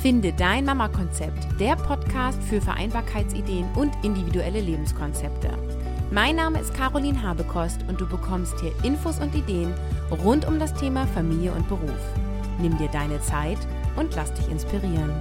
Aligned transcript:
Finde 0.00 0.32
dein 0.32 0.64
Mama-Konzept, 0.64 1.60
der 1.60 1.76
Podcast 1.76 2.42
für 2.44 2.62
Vereinbarkeitsideen 2.62 3.66
und 3.76 3.92
individuelle 4.02 4.62
Lebenskonzepte. 4.62 5.50
Mein 6.10 6.36
Name 6.36 6.58
ist 6.58 6.72
Caroline 6.72 7.22
Habekost 7.22 7.84
und 7.86 8.00
du 8.00 8.08
bekommst 8.08 8.58
hier 8.62 8.72
Infos 8.82 9.20
und 9.20 9.34
Ideen 9.34 9.74
rund 10.24 10.48
um 10.48 10.58
das 10.58 10.72
Thema 10.72 11.06
Familie 11.08 11.52
und 11.52 11.68
Beruf. 11.68 12.00
Nimm 12.62 12.78
dir 12.78 12.88
deine 12.88 13.20
Zeit 13.20 13.58
und 13.96 14.16
lass 14.16 14.32
dich 14.32 14.48
inspirieren. 14.48 15.12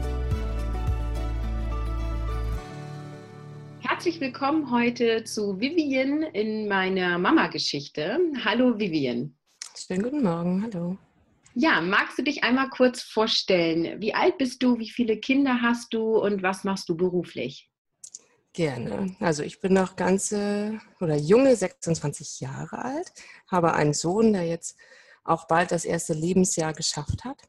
Herzlich 3.82 4.22
willkommen 4.22 4.72
heute 4.72 5.26
zu 5.26 5.60
Vivian 5.60 6.24
in 6.24 6.70
meiner 6.70 7.18
Mama-Geschichte. 7.18 8.18
Hallo 8.46 8.80
Vivian. 8.80 9.36
Schönen 9.76 10.04
guten 10.04 10.24
Morgen, 10.24 10.64
hallo. 10.64 10.98
Ja, 11.56 11.82
magst 11.82 12.18
du 12.18 12.24
dich 12.24 12.44
einmal 12.44 12.70
kurz 12.70 13.02
vorstellen? 13.02 14.00
Wie 14.02 14.14
alt 14.14 14.38
bist 14.38 14.62
du? 14.64 14.80
Wie 14.80 14.90
viele 14.90 15.18
Kinder 15.18 15.62
hast 15.62 15.94
du 15.94 16.18
und 16.18 16.44
was 16.44 16.64
machst 16.64 16.88
du 16.90 16.96
beruflich? 16.96 17.70
Gerne. 18.54 19.16
Also 19.20 19.44
ich 19.44 19.62
bin 19.62 19.74
noch 19.74 19.96
ganze 19.96 20.80
oder 21.00 21.16
junge 21.16 21.56
26 21.56 22.40
Jahre 22.40 22.84
alt, 22.84 23.12
habe 23.48 23.74
einen 23.74 23.94
Sohn, 23.94 24.34
der 24.34 24.46
jetzt 24.46 24.78
auch 25.24 25.48
bald 25.48 25.72
das 25.72 25.86
erste 25.86 26.14
Lebensjahr 26.14 26.74
geschafft 26.74 27.24
hat 27.26 27.48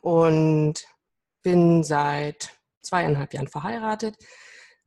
und 0.00 0.84
bin 1.42 1.84
seit 1.84 2.58
zweieinhalb 2.82 3.34
Jahren 3.34 3.48
verheiratet, 3.48 4.16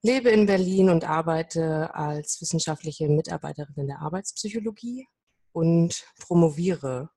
lebe 0.01 0.29
in 0.29 0.47
Berlin 0.47 0.89
und 0.89 1.03
arbeite 1.03 1.93
als 1.93 2.41
wissenschaftliche 2.41 3.07
Mitarbeiterin 3.07 3.75
in 3.77 3.87
der 3.87 4.01
Arbeitspsychologie 4.01 5.07
und 5.51 6.05
promoviere 6.19 7.09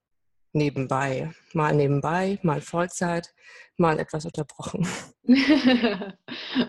nebenbei. 0.52 1.32
Mal 1.52 1.74
nebenbei, 1.74 2.38
mal 2.42 2.60
Vollzeit, 2.60 3.34
mal 3.76 3.98
etwas 3.98 4.24
unterbrochen. 4.24 4.86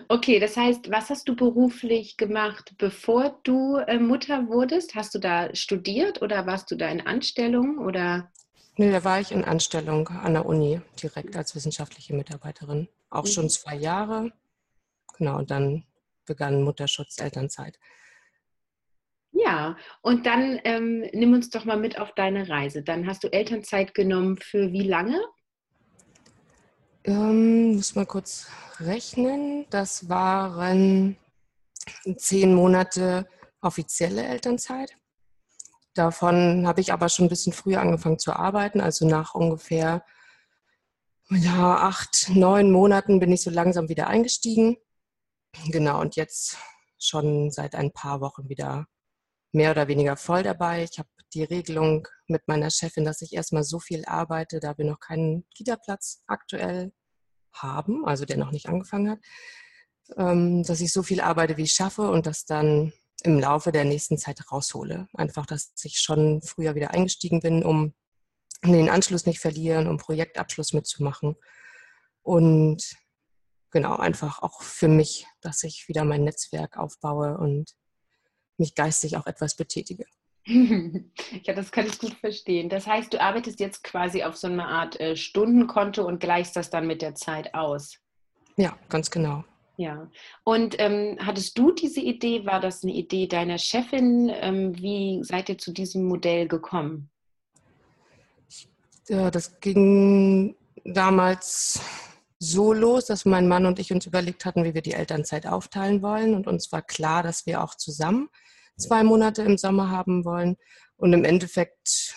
okay, 0.08 0.38
das 0.38 0.56
heißt, 0.56 0.90
was 0.90 1.10
hast 1.10 1.28
du 1.28 1.36
beruflich 1.36 2.16
gemacht, 2.16 2.74
bevor 2.78 3.38
du 3.42 3.76
äh, 3.76 3.98
Mutter 3.98 4.48
wurdest? 4.48 4.94
Hast 4.94 5.14
du 5.14 5.18
da 5.18 5.54
studiert 5.54 6.22
oder 6.22 6.46
warst 6.46 6.70
du 6.70 6.76
da 6.76 6.88
in 6.88 7.06
Anstellung 7.06 7.78
oder? 7.78 8.30
Nee, 8.76 8.92
da 8.92 9.04
war 9.04 9.20
ich 9.20 9.32
in 9.32 9.44
Anstellung 9.44 10.08
an 10.08 10.34
der 10.34 10.46
Uni, 10.46 10.80
direkt 11.02 11.36
als 11.36 11.54
wissenschaftliche 11.54 12.14
Mitarbeiterin. 12.14 12.88
Auch 13.10 13.26
schon 13.26 13.44
mhm. 13.44 13.50
zwei 13.50 13.74
Jahre. 13.74 14.32
Genau, 15.18 15.38
und 15.38 15.50
dann 15.50 15.84
begann 16.24 16.62
Mutterschutz, 16.62 17.18
Elternzeit. 17.20 17.78
Ja, 19.44 19.76
und 20.02 20.26
dann 20.26 20.60
ähm, 20.64 21.04
nimm 21.12 21.32
uns 21.32 21.50
doch 21.50 21.64
mal 21.64 21.76
mit 21.76 21.98
auf 21.98 22.12
deine 22.14 22.48
Reise. 22.48 22.82
Dann 22.82 23.06
hast 23.06 23.24
du 23.24 23.28
Elternzeit 23.28 23.94
genommen 23.94 24.36
für 24.36 24.72
wie 24.72 24.82
lange? 24.82 25.20
Ähm, 27.04 27.76
muss 27.76 27.94
mal 27.94 28.06
kurz 28.06 28.48
rechnen. 28.80 29.66
Das 29.70 30.08
waren 30.08 31.16
zehn 32.16 32.54
Monate 32.54 33.26
offizielle 33.62 34.24
Elternzeit. 34.24 34.96
Davon 35.94 36.66
habe 36.66 36.80
ich 36.80 36.92
aber 36.92 37.08
schon 37.08 37.26
ein 37.26 37.30
bisschen 37.30 37.52
früher 37.52 37.80
angefangen 37.80 38.18
zu 38.18 38.32
arbeiten, 38.32 38.80
also 38.80 39.06
nach 39.06 39.34
ungefähr 39.34 40.04
ja, 41.30 41.76
acht, 41.76 42.30
neun 42.34 42.70
Monaten 42.70 43.20
bin 43.20 43.32
ich 43.32 43.42
so 43.42 43.50
langsam 43.50 43.88
wieder 43.88 44.08
eingestiegen. 44.08 44.76
Genau, 45.66 46.00
und 46.00 46.16
jetzt 46.16 46.58
schon 46.98 47.50
seit 47.50 47.74
ein 47.74 47.92
paar 47.92 48.20
Wochen 48.20 48.48
wieder 48.48 48.86
mehr 49.52 49.70
oder 49.72 49.88
weniger 49.88 50.16
voll 50.16 50.42
dabei. 50.42 50.84
Ich 50.84 50.98
habe 50.98 51.08
die 51.34 51.44
Regelung 51.44 52.06
mit 52.26 52.46
meiner 52.48 52.70
Chefin, 52.70 53.04
dass 53.04 53.22
ich 53.22 53.32
erstmal 53.32 53.62
so 53.62 53.78
viel 53.78 54.04
arbeite, 54.04 54.60
da 54.60 54.76
wir 54.78 54.84
noch 54.84 55.00
keinen 55.00 55.44
Kita-Platz 55.54 56.22
aktuell 56.26 56.92
haben, 57.52 58.04
also 58.06 58.24
der 58.24 58.36
noch 58.36 58.52
nicht 58.52 58.68
angefangen 58.68 59.10
hat, 59.10 59.18
ähm, 60.16 60.62
dass 60.62 60.80
ich 60.80 60.92
so 60.92 61.02
viel 61.02 61.20
arbeite, 61.20 61.56
wie 61.56 61.64
ich 61.64 61.72
schaffe 61.72 62.10
und 62.10 62.26
das 62.26 62.44
dann 62.44 62.92
im 63.22 63.38
Laufe 63.38 63.72
der 63.72 63.84
nächsten 63.84 64.18
Zeit 64.18 64.40
raushole. 64.50 65.08
Einfach, 65.14 65.46
dass 65.46 65.72
ich 65.82 65.98
schon 65.98 66.42
früher 66.42 66.74
wieder 66.74 66.92
eingestiegen 66.92 67.40
bin, 67.40 67.64
um 67.64 67.94
den 68.64 68.88
Anschluss 68.88 69.26
nicht 69.26 69.40
verlieren, 69.40 69.88
um 69.88 69.98
Projektabschluss 69.98 70.72
mitzumachen. 70.72 71.36
Und 72.22 72.82
genau, 73.70 73.96
einfach 73.96 74.42
auch 74.42 74.62
für 74.62 74.88
mich, 74.88 75.26
dass 75.40 75.62
ich 75.62 75.86
wieder 75.88 76.04
mein 76.04 76.24
Netzwerk 76.24 76.76
aufbaue 76.76 77.38
und 77.38 77.72
mich 78.60 78.74
geistig 78.74 79.16
auch 79.16 79.26
etwas 79.26 79.56
betätige. 79.56 80.06
ja, 80.46 81.52
das 81.54 81.70
kann 81.70 81.86
ich 81.86 81.98
gut 81.98 82.14
verstehen. 82.14 82.68
Das 82.68 82.86
heißt, 82.86 83.12
du 83.12 83.20
arbeitest 83.20 83.60
jetzt 83.60 83.84
quasi 83.84 84.22
auf 84.22 84.36
so 84.36 84.46
einer 84.46 84.68
Art 84.68 84.98
äh, 85.00 85.16
Stundenkonto 85.16 86.04
und 86.04 86.20
gleichst 86.20 86.56
das 86.56 86.70
dann 86.70 86.86
mit 86.86 87.02
der 87.02 87.14
Zeit 87.14 87.54
aus. 87.54 87.98
Ja, 88.56 88.76
ganz 88.88 89.10
genau. 89.10 89.44
Ja. 89.76 90.10
Und 90.44 90.76
ähm, 90.78 91.16
hattest 91.20 91.56
du 91.56 91.72
diese 91.72 92.00
Idee? 92.00 92.44
War 92.44 92.60
das 92.60 92.82
eine 92.82 92.92
Idee 92.92 93.26
deiner 93.26 93.58
Chefin? 93.58 94.30
Ähm, 94.30 94.76
wie 94.76 95.20
seid 95.22 95.48
ihr 95.48 95.58
zu 95.58 95.72
diesem 95.72 96.04
Modell 96.04 96.48
gekommen? 96.48 97.10
Ja, 99.08 99.30
das 99.30 99.60
ging 99.60 100.54
damals 100.84 101.80
so 102.38 102.72
los, 102.72 103.06
dass 103.06 103.24
mein 103.24 103.48
Mann 103.48 103.66
und 103.66 103.78
ich 103.78 103.92
uns 103.92 104.06
überlegt 104.06 104.44
hatten, 104.44 104.64
wie 104.64 104.74
wir 104.74 104.82
die 104.82 104.92
Elternzeit 104.92 105.46
aufteilen 105.46 106.02
wollen. 106.02 106.34
Und 106.34 106.46
uns 106.46 106.72
war 106.72 106.82
klar, 106.82 107.22
dass 107.22 107.46
wir 107.46 107.62
auch 107.62 107.74
zusammen 107.74 108.28
zwei 108.76 109.02
Monate 109.04 109.42
im 109.42 109.58
Sommer 109.58 109.90
haben 109.90 110.24
wollen. 110.24 110.56
Und 110.96 111.12
im 111.12 111.24
Endeffekt 111.24 112.14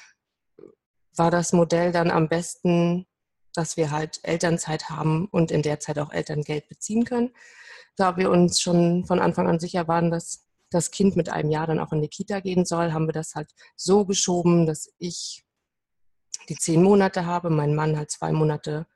war 1.15 1.31
das 1.31 1.53
Modell 1.53 1.91
dann 1.91 2.11
am 2.11 2.27
besten, 2.27 3.05
dass 3.53 3.77
wir 3.77 3.91
halt 3.91 4.19
Elternzeit 4.23 4.89
haben 4.89 5.27
und 5.27 5.51
in 5.51 5.61
der 5.61 5.79
Zeit 5.79 5.99
auch 5.99 6.11
Elterngeld 6.11 6.67
beziehen 6.69 7.05
können. 7.05 7.33
Da 7.95 8.17
wir 8.17 8.31
uns 8.31 8.59
schon 8.59 9.05
von 9.05 9.19
Anfang 9.19 9.47
an 9.47 9.59
sicher 9.59 9.87
waren, 9.87 10.09
dass 10.09 10.47
das 10.71 10.89
Kind 10.89 11.15
mit 11.15 11.29
einem 11.29 11.51
Jahr 11.51 11.67
dann 11.67 11.79
auch 11.79 11.93
in 11.93 12.01
die 12.01 12.07
Kita 12.07 12.39
gehen 12.39 12.65
soll, 12.65 12.93
haben 12.93 13.07
wir 13.07 13.13
das 13.13 13.35
halt 13.35 13.51
so 13.75 14.05
geschoben, 14.05 14.65
dass 14.65 14.91
ich 14.97 15.45
die 16.49 16.55
zehn 16.55 16.81
Monate 16.81 17.25
habe, 17.25 17.51
mein 17.51 17.75
Mann 17.75 17.95
halt 17.95 18.09
zwei 18.09 18.31
Monate 18.31 18.87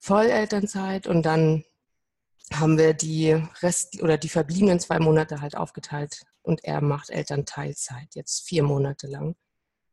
Vollelternzeit 0.00 1.06
und 1.06 1.22
dann 1.22 1.64
haben 2.52 2.76
wir 2.76 2.92
die 2.92 3.40
Rest 3.62 4.02
oder 4.02 4.18
die 4.18 4.28
verbliebenen 4.28 4.80
zwei 4.80 4.98
Monate 4.98 5.40
halt 5.40 5.56
aufgeteilt 5.56 6.24
und 6.42 6.64
er 6.64 6.80
macht 6.80 7.10
Elternteilzeit, 7.10 8.14
jetzt 8.14 8.46
vier 8.46 8.62
Monate 8.62 9.06
lang, 9.06 9.36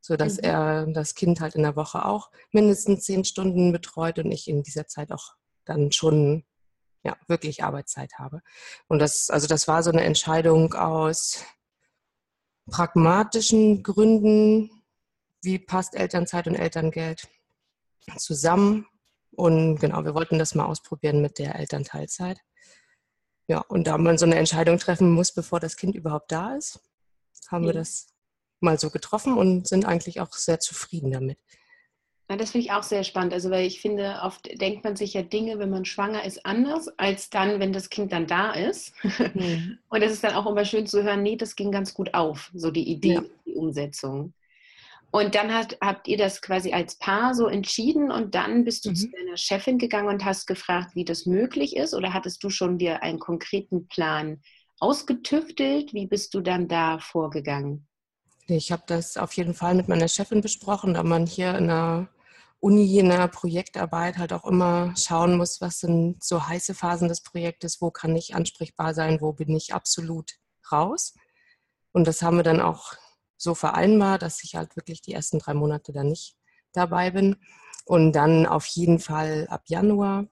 sodass 0.01 0.37
mhm. 0.37 0.43
er 0.43 0.87
das 0.87 1.15
Kind 1.15 1.41
halt 1.41 1.55
in 1.55 1.63
der 1.63 1.75
Woche 1.75 2.05
auch 2.05 2.31
mindestens 2.51 3.05
zehn 3.05 3.23
Stunden 3.23 3.71
betreut 3.71 4.19
und 4.19 4.31
ich 4.31 4.47
in 4.47 4.63
dieser 4.63 4.87
Zeit 4.87 5.11
auch 5.11 5.35
dann 5.65 5.91
schon 5.91 6.43
ja, 7.03 7.15
wirklich 7.27 7.63
Arbeitszeit 7.63 8.13
habe. 8.17 8.41
Und 8.87 8.99
das, 8.99 9.29
also 9.29 9.47
das 9.47 9.67
war 9.67 9.83
so 9.83 9.91
eine 9.91 10.03
Entscheidung 10.03 10.73
aus 10.73 11.43
pragmatischen 12.69 13.83
Gründen, 13.83 14.69
wie 15.41 15.59
passt 15.59 15.95
Elternzeit 15.95 16.47
und 16.47 16.55
Elterngeld 16.55 17.27
zusammen. 18.17 18.85
Und 19.31 19.79
genau, 19.79 20.03
wir 20.03 20.13
wollten 20.13 20.39
das 20.39 20.55
mal 20.55 20.65
ausprobieren 20.65 21.21
mit 21.21 21.39
der 21.39 21.55
Elternteilzeit. 21.55 22.39
Ja, 23.49 23.61
und 23.67 23.87
da 23.87 23.97
man 23.97 24.19
so 24.19 24.27
eine 24.27 24.35
Entscheidung 24.35 24.77
treffen 24.77 25.11
muss, 25.11 25.31
bevor 25.31 25.59
das 25.59 25.75
Kind 25.75 25.95
überhaupt 25.95 26.31
da 26.31 26.55
ist, 26.55 26.81
haben 27.49 27.65
wir 27.65 27.73
das 27.73 28.13
mal 28.59 28.77
so 28.77 28.91
getroffen 28.91 29.35
und 29.35 29.67
sind 29.67 29.85
eigentlich 29.85 30.21
auch 30.21 30.31
sehr 30.33 30.59
zufrieden 30.59 31.11
damit. 31.11 31.39
Ja, 32.29 32.37
das 32.37 32.51
finde 32.51 32.67
ich 32.67 32.71
auch 32.73 32.83
sehr 32.83 33.03
spannend. 33.03 33.33
Also, 33.33 33.49
weil 33.49 33.65
ich 33.65 33.81
finde, 33.81 34.19
oft 34.21 34.47
denkt 34.61 34.83
man 34.83 34.95
sich 34.95 35.15
ja 35.15 35.23
Dinge, 35.23 35.57
wenn 35.57 35.71
man 35.71 35.83
schwanger 35.83 36.23
ist, 36.25 36.45
anders 36.45 36.89
als 36.99 37.31
dann, 37.31 37.59
wenn 37.59 37.73
das 37.73 37.89
Kind 37.89 38.11
dann 38.11 38.27
da 38.27 38.51
ist. 38.51 38.93
Mhm. 39.33 39.79
Und 39.89 40.03
es 40.03 40.11
ist 40.11 40.23
dann 40.23 40.35
auch 40.35 40.45
immer 40.45 40.63
schön 40.63 40.85
zu 40.85 41.01
hören, 41.01 41.23
nee, 41.23 41.35
das 41.35 41.55
ging 41.55 41.71
ganz 41.71 41.95
gut 41.95 42.13
auf, 42.13 42.51
so 42.53 42.69
die 42.69 42.87
Idee, 42.87 43.13
ja. 43.15 43.23
die 43.47 43.55
Umsetzung. 43.55 44.33
Und 45.11 45.33
dann 45.33 45.53
hat, 45.53 45.77
habt 45.81 46.07
ihr 46.07 46.17
das 46.17 46.41
quasi 46.41 46.71
als 46.71 46.97
Paar 46.97 47.33
so 47.33 47.47
entschieden 47.47 48.11
und 48.11 48.35
dann 48.35 48.63
bist 48.63 48.85
du 48.85 48.91
mhm. 48.91 48.95
zu 48.95 49.09
deiner 49.09 49.37
Chefin 49.37 49.79
gegangen 49.79 50.07
und 50.07 50.23
hast 50.23 50.45
gefragt, 50.45 50.95
wie 50.95 51.05
das 51.05 51.25
möglich 51.25 51.75
ist 51.75 51.95
oder 51.95 52.13
hattest 52.13 52.43
du 52.43 52.49
schon 52.49 52.77
dir 52.77 53.01
einen 53.01 53.19
konkreten 53.19 53.87
Plan 53.87 54.41
ausgetüftelt? 54.79 55.93
Wie 55.93 56.05
bist 56.05 56.33
du 56.35 56.41
dann 56.41 56.67
da 56.67 56.99
vorgegangen? 56.99 57.87
Ich 58.47 58.71
habe 58.71 58.83
das 58.85 59.17
auf 59.17 59.33
jeden 59.33 59.53
Fall 59.53 59.75
mit 59.75 59.87
meiner 59.87 60.07
Chefin 60.07 60.41
besprochen, 60.41 60.93
da 60.93 61.03
man 61.03 61.25
hier 61.25 61.55
in 61.55 61.67
der 61.67 62.09
Uni, 62.59 62.99
in 62.99 63.09
der 63.09 63.27
Projektarbeit 63.27 64.17
halt 64.17 64.33
auch 64.33 64.45
immer 64.45 64.93
schauen 64.97 65.37
muss, 65.37 65.61
was 65.61 65.79
sind 65.79 66.23
so 66.23 66.47
heiße 66.47 66.75
Phasen 66.75 67.07
des 67.07 67.23
Projektes, 67.23 67.79
wo 67.79 67.89
kann 67.89 68.15
ich 68.15 68.35
ansprechbar 68.35 68.93
sein, 68.93 69.21
wo 69.21 69.33
bin 69.33 69.55
ich 69.55 69.73
absolut 69.73 70.33
raus. 70.71 71.15
Und 71.91 72.05
das 72.05 72.21
haben 72.21 72.37
wir 72.37 72.43
dann 72.43 72.59
auch 72.59 72.93
so 73.39 73.55
vereinbart, 73.55 74.21
dass 74.21 74.43
ich 74.43 74.55
halt 74.55 74.75
wirklich 74.75 75.01
die 75.01 75.13
ersten 75.13 75.39
drei 75.39 75.53
Monate 75.53 75.93
dann 75.93 76.09
nicht 76.09 76.35
dabei 76.73 77.09
bin. 77.09 77.37
Und 77.85 78.11
dann 78.13 78.45
auf 78.45 78.67
jeden 78.67 78.99
Fall 78.99 79.47
ab 79.49 79.63
Januar 79.65 80.27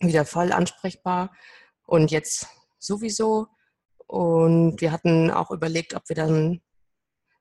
wieder 0.00 0.24
voll 0.24 0.52
ansprechbar. 0.52 1.34
Und 1.84 2.10
jetzt 2.10 2.46
sowieso. 2.78 3.48
Und 4.06 4.80
wir 4.80 4.92
hatten 4.92 5.30
auch 5.30 5.50
überlegt, 5.50 5.94
ob 5.94 6.08
wir 6.08 6.16
dann 6.16 6.62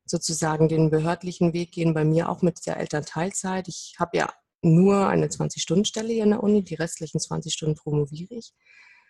sozusagen 0.06 0.68
den 0.68 0.90
behördlichen 0.90 1.54
Weg 1.54 1.72
gehen, 1.72 1.94
bei 1.94 2.04
mir 2.04 2.30
auch 2.30 2.42
mit 2.42 2.66
der 2.66 2.78
Elternteilzeit. 2.78 3.68
Ich 3.68 3.96
habe 4.00 4.18
ja 4.18 4.34
nur 4.62 5.08
eine 5.08 5.28
20-Stunden-Stelle 5.28 6.12
hier 6.12 6.24
in 6.24 6.32
der 6.32 6.44
Uni, 6.44 6.64
die 6.64 6.76
restlichen 6.76 7.20
20 7.20 7.54
Stunden 7.54 7.76
promoviere 7.76 8.34
ich. 8.36 8.54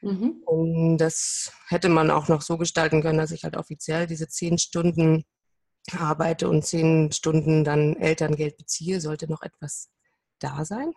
Mhm. 0.01 0.41
Und 0.45 0.97
das 0.97 1.51
hätte 1.67 1.89
man 1.89 2.11
auch 2.11 2.27
noch 2.27 2.41
so 2.41 2.57
gestalten 2.57 3.01
können, 3.01 3.17
dass 3.17 3.31
ich 3.31 3.43
halt 3.43 3.55
offiziell 3.57 4.05
diese 4.07 4.27
10 4.27 4.57
Stunden 4.57 5.23
arbeite 5.95 6.49
und 6.49 6.65
10 6.65 7.11
Stunden 7.11 7.63
dann 7.63 7.95
Elterngeld 7.95 8.57
beziehe, 8.57 8.99
sollte 8.99 9.29
noch 9.29 9.41
etwas 9.41 9.89
da 10.39 10.65
sein. 10.65 10.93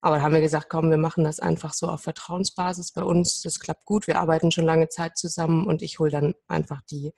Aber 0.00 0.16
da 0.16 0.22
haben 0.22 0.34
wir 0.34 0.40
gesagt, 0.40 0.68
komm, 0.68 0.90
wir 0.90 0.98
machen 0.98 1.24
das 1.24 1.40
einfach 1.40 1.72
so 1.72 1.88
auf 1.88 2.02
Vertrauensbasis 2.02 2.92
bei 2.92 3.02
uns. 3.02 3.40
Das 3.42 3.58
klappt 3.58 3.84
gut. 3.84 4.06
Wir 4.06 4.20
arbeiten 4.20 4.52
schon 4.52 4.64
lange 4.64 4.88
Zeit 4.88 5.16
zusammen 5.16 5.66
und 5.66 5.82
ich 5.82 5.98
hole 5.98 6.10
dann 6.10 6.34
einfach 6.46 6.82
die 6.82 7.12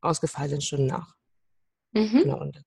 ausgefallenen 0.00 0.60
Stunden 0.60 0.86
nach. 0.86 1.14
Mhm. 1.92 2.22
Genau. 2.22 2.40
Und 2.40 2.62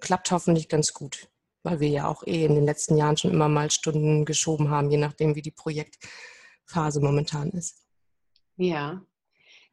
klappt 0.00 0.30
hoffentlich 0.30 0.68
ganz 0.68 0.92
gut, 0.92 1.28
weil 1.62 1.80
wir 1.80 1.88
ja 1.88 2.08
auch 2.08 2.26
eh 2.26 2.44
in 2.44 2.54
den 2.54 2.64
letzten 2.64 2.96
Jahren 2.96 3.16
schon 3.16 3.30
immer 3.30 3.48
mal 3.48 3.70
Stunden 3.70 4.24
geschoben 4.24 4.70
haben, 4.70 4.90
je 4.90 4.98
nachdem, 4.98 5.34
wie 5.34 5.42
die 5.42 5.50
Projektphase 5.50 7.00
momentan 7.00 7.50
ist. 7.50 7.86
Ja. 8.56 9.02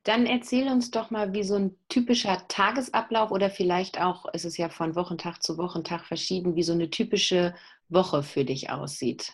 Dann 0.03 0.25
erzähl 0.25 0.67
uns 0.67 0.91
doch 0.91 1.11
mal, 1.11 1.33
wie 1.33 1.43
so 1.43 1.55
ein 1.55 1.77
typischer 1.87 2.45
Tagesablauf 2.49 3.31
oder 3.31 3.49
vielleicht 3.49 4.01
auch, 4.01 4.25
es 4.33 4.43
ist 4.43 4.57
ja 4.57 4.67
von 4.67 4.95
Wochentag 4.95 5.41
zu 5.41 5.57
Wochentag 5.57 6.05
verschieden, 6.05 6.55
wie 6.55 6.63
so 6.63 6.73
eine 6.73 6.89
typische 6.89 7.55
Woche 7.87 8.21
für 8.21 8.43
dich 8.43 8.69
aussieht. 8.69 9.33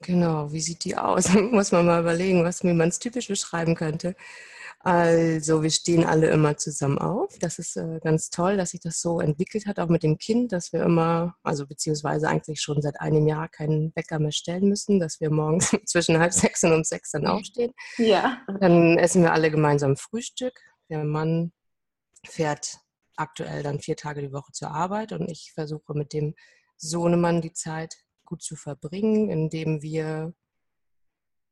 Genau, 0.00 0.52
wie 0.52 0.60
sieht 0.60 0.84
die 0.84 0.96
aus? 0.96 1.28
Muss 1.34 1.72
man 1.72 1.86
mal 1.86 2.00
überlegen, 2.00 2.44
was, 2.44 2.62
wie 2.62 2.72
man 2.72 2.88
es 2.88 2.98
typisch 3.00 3.28
beschreiben 3.28 3.74
könnte. 3.74 4.14
Also 4.84 5.62
wir 5.62 5.70
stehen 5.70 6.04
alle 6.04 6.28
immer 6.30 6.56
zusammen 6.56 6.98
auf. 6.98 7.38
Das 7.38 7.60
ist 7.60 7.76
äh, 7.76 8.00
ganz 8.02 8.30
toll, 8.30 8.56
dass 8.56 8.70
sich 8.70 8.80
das 8.80 9.00
so 9.00 9.20
entwickelt 9.20 9.66
hat, 9.66 9.78
auch 9.78 9.88
mit 9.88 10.02
dem 10.02 10.18
Kind, 10.18 10.50
dass 10.50 10.72
wir 10.72 10.82
immer, 10.82 11.36
also 11.44 11.68
beziehungsweise 11.68 12.28
eigentlich 12.28 12.60
schon 12.60 12.82
seit 12.82 13.00
einem 13.00 13.28
Jahr 13.28 13.48
keinen 13.48 13.94
Wecker 13.94 14.18
mehr 14.18 14.32
stellen 14.32 14.68
müssen, 14.68 14.98
dass 14.98 15.20
wir 15.20 15.30
morgens 15.30 15.70
zwischen 15.86 16.18
halb 16.18 16.32
sechs 16.32 16.64
und 16.64 16.72
um 16.72 16.82
sechs 16.82 17.12
dann 17.12 17.28
aufstehen. 17.28 17.72
Ja. 17.96 18.42
Dann 18.60 18.98
essen 18.98 19.22
wir 19.22 19.32
alle 19.32 19.52
gemeinsam 19.52 19.96
Frühstück. 19.96 20.58
Der 20.90 21.04
Mann 21.04 21.52
fährt 22.26 22.78
aktuell 23.16 23.62
dann 23.62 23.78
vier 23.78 23.96
Tage 23.96 24.20
die 24.20 24.32
Woche 24.32 24.50
zur 24.50 24.72
Arbeit 24.72 25.12
und 25.12 25.30
ich 25.30 25.52
versuche 25.54 25.94
mit 25.94 26.12
dem 26.12 26.34
Sohnemann 26.76 27.40
die 27.40 27.52
Zeit 27.52 27.98
gut 28.24 28.42
zu 28.42 28.56
verbringen, 28.56 29.30
indem 29.30 29.80
wir 29.80 30.34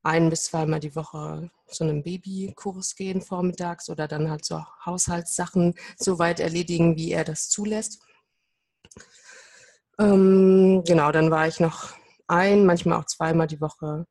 ein 0.03 0.31
bis 0.31 0.45
zweimal 0.45 0.81
die 0.81 0.97
Woche 0.97 1.51
zu 1.67 1.85
einem 1.85 2.03
Babykurs 2.03 2.97
gehen 2.97 3.21
vormittags 3.21 3.91
oder 3.91 4.09
dann 4.09 4.31
halt 4.31 4.45
so 4.45 4.63
Haushaltssachen 4.85 5.75
so 5.97 6.19
weit 6.19 6.41
erledigen, 6.41 6.97
wie 6.97 7.13
er 7.13 7.25
das 7.25 7.49
zulässt. 7.49 8.03
Ähm, 9.99 10.83
genau, 10.87 11.13
dann 11.13 11.31
war 11.31 11.47
ich 11.47 11.61
noch 11.61 11.95
ein, 12.27 12.65
manchmal 12.65 12.99
auch 12.99 13.07
zweimal 13.07 13.47
die 13.47 13.61
Woche 13.61 14.07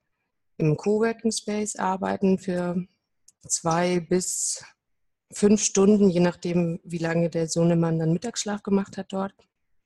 im 0.58 0.78
Coworking 0.78 1.32
Space 1.32 1.76
arbeiten 1.78 2.38
für 2.38 2.86
zwei 3.48 4.00
bis 4.00 4.64
fünf 5.32 5.62
Stunden, 5.64 6.10
je 6.10 6.20
nachdem, 6.20 6.80
wie 6.84 6.98
lange 6.98 7.30
der 7.30 7.48
Sohnemann 7.48 8.00
dann 8.00 8.14
Mittagsschlaf 8.14 8.62
gemacht 8.62 8.98
hat 8.98 9.14
dort. 9.14 9.34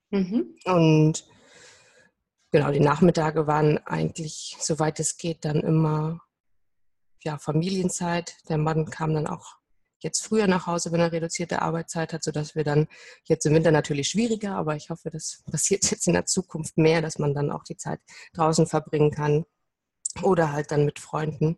Mhm. 0.09 0.55
Und 0.65 1.25
genau, 2.53 2.71
die 2.71 2.79
Nachmittage 2.79 3.47
waren 3.47 3.79
eigentlich, 3.79 4.55
soweit 4.59 4.99
es 4.99 5.17
geht, 5.17 5.43
dann 5.43 5.59
immer 5.59 6.21
ja, 7.23 7.37
Familienzeit. 7.37 8.37
Der 8.47 8.57
Mann 8.57 8.85
kam 8.85 9.13
dann 9.13 9.27
auch 9.27 9.57
jetzt 9.99 10.23
früher 10.23 10.47
nach 10.47 10.67
Hause, 10.67 10.91
wenn 10.91 10.99
er 10.99 11.11
reduzierte 11.11 11.61
Arbeitszeit 11.61 12.13
hat, 12.13 12.23
sodass 12.23 12.55
wir 12.55 12.63
dann 12.63 12.87
jetzt 13.23 13.45
im 13.45 13.53
Winter 13.53 13.71
natürlich 13.71 14.09
schwieriger, 14.09 14.55
aber 14.55 14.75
ich 14.75 14.89
hoffe, 14.89 15.09
das 15.09 15.43
passiert 15.51 15.89
jetzt 15.89 16.07
in 16.07 16.13
der 16.13 16.25
Zukunft 16.25 16.77
mehr, 16.77 17.01
dass 17.01 17.19
man 17.19 17.33
dann 17.33 17.51
auch 17.51 17.63
die 17.63 17.77
Zeit 17.77 17.99
draußen 18.33 18.67
verbringen 18.67 19.11
kann 19.11 19.45
oder 20.21 20.51
halt 20.51 20.71
dann 20.71 20.85
mit 20.85 20.99
Freunden. 20.99 21.57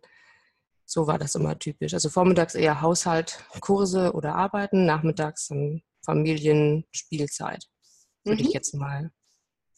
So 0.86 1.06
war 1.06 1.18
das 1.18 1.34
immer 1.34 1.58
typisch. 1.58 1.92
Also 1.92 2.08
vormittags 2.08 2.54
eher 2.54 2.80
Haushalt, 2.80 3.44
Kurse 3.60 4.12
oder 4.12 4.36
Arbeiten, 4.36 4.86
nachmittags 4.86 5.48
dann 5.48 5.82
Familienspielzeit, 6.04 7.66
würde 8.24 8.40
mhm. 8.40 8.48
ich 8.48 8.54
jetzt 8.54 8.72
mal 8.74 9.10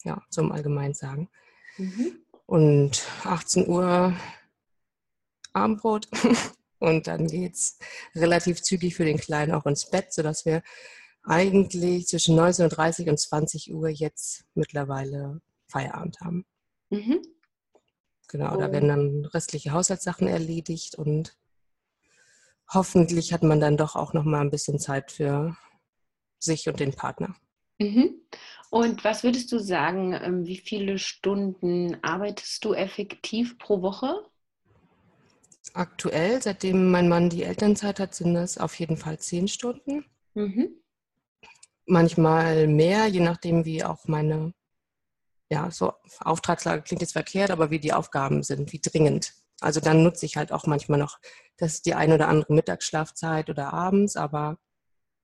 ja, 0.09 0.23
zum 0.31 0.51
Allgemein 0.53 0.95
sagen. 0.95 1.29
Mhm. 1.77 2.19
Und 2.47 3.07
18 3.25 3.69
Uhr 3.69 4.15
Abendbrot 5.53 6.09
und 6.79 7.07
dann 7.07 7.27
geht 7.27 7.55
es 7.55 7.79
relativ 8.15 8.63
zügig 8.63 8.95
für 8.95 9.05
den 9.05 9.19
Kleinen 9.19 9.53
auch 9.53 9.67
ins 9.67 9.91
Bett, 9.91 10.13
sodass 10.13 10.47
wir 10.47 10.63
eigentlich 11.25 12.07
zwischen 12.07 12.39
19.30 12.39 13.03
Uhr 13.05 13.11
und 13.11 13.19
20 13.19 13.75
Uhr 13.75 13.89
jetzt 13.89 14.45
mittlerweile 14.55 15.43
Feierabend 15.67 16.19
haben. 16.21 16.47
Mhm. 16.89 17.21
Genau, 18.29 18.55
oh. 18.55 18.59
da 18.59 18.73
werden 18.73 18.89
dann 18.89 19.25
restliche 19.27 19.73
Haushaltssachen 19.73 20.27
erledigt 20.27 20.95
und 20.95 21.37
hoffentlich 22.73 23.35
hat 23.35 23.43
man 23.43 23.61
dann 23.61 23.77
doch 23.77 23.95
auch 23.95 24.15
noch 24.15 24.25
mal 24.25 24.41
ein 24.41 24.51
bisschen 24.51 24.79
Zeit 24.79 25.13
für 25.13 25.55
sich 26.39 26.67
und 26.69 26.81
den 26.81 26.95
Partner. 26.95 27.35
Mhm. 27.79 28.23
Und 28.71 29.03
was 29.05 29.25
würdest 29.25 29.51
du 29.53 29.59
sagen, 29.59 30.13
ähm, 30.13 30.45
wie 30.47 30.59
viele 30.59 30.99
Stunden 30.99 31.97
arbeitest 32.03 32.65
du 32.65 32.75
effektiv 32.75 33.59
pro 33.59 33.81
Woche? 33.81 34.27
Aktuell, 35.75 36.43
seitdem 36.43 36.91
mein 36.91 37.09
Mann 37.09 37.31
die 37.31 37.45
Elternzeit 37.45 38.01
hat, 38.01 38.15
sind 38.15 38.35
das 38.35 38.59
auf 38.59 38.79
jeden 38.79 38.97
Fall 38.97 39.19
zehn 39.19 39.49
Stunden. 39.49 40.05
Mhm. 40.35 40.71
Manchmal 41.87 42.67
mehr, 42.67 43.07
je 43.07 43.21
nachdem, 43.21 43.65
wie 43.65 43.85
auch 43.85 44.07
meine, 44.07 44.53
ja, 45.51 45.71
so 45.71 45.95
Auftragslage 46.21 46.83
klingt 46.83 47.01
jetzt 47.01 47.13
verkehrt, 47.13 47.51
aber 47.51 47.71
wie 47.71 47.79
die 47.79 47.95
Aufgaben 47.95 48.43
sind, 48.43 48.73
wie 48.73 48.81
dringend. 48.81 49.33
Also 49.61 49.81
dann 49.81 50.03
nutze 50.03 50.27
ich 50.27 50.37
halt 50.37 50.53
auch 50.53 50.67
manchmal 50.67 50.99
noch 50.99 51.19
das 51.57 51.83
die 51.83 51.95
ein 51.95 52.13
oder 52.13 52.29
andere 52.29 52.53
Mittagsschlafzeit 52.53 53.49
oder 53.49 53.73
abends, 53.73 54.17
aber 54.17 54.59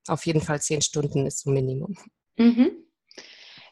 auf 0.09 0.25
jeden 0.27 0.41
Fall 0.41 0.61
zehn 0.61 0.83
Stunden 0.83 1.27
ist 1.27 1.41
so 1.41 1.51
Minimum. 1.51 1.97
Mhm. 2.37 2.84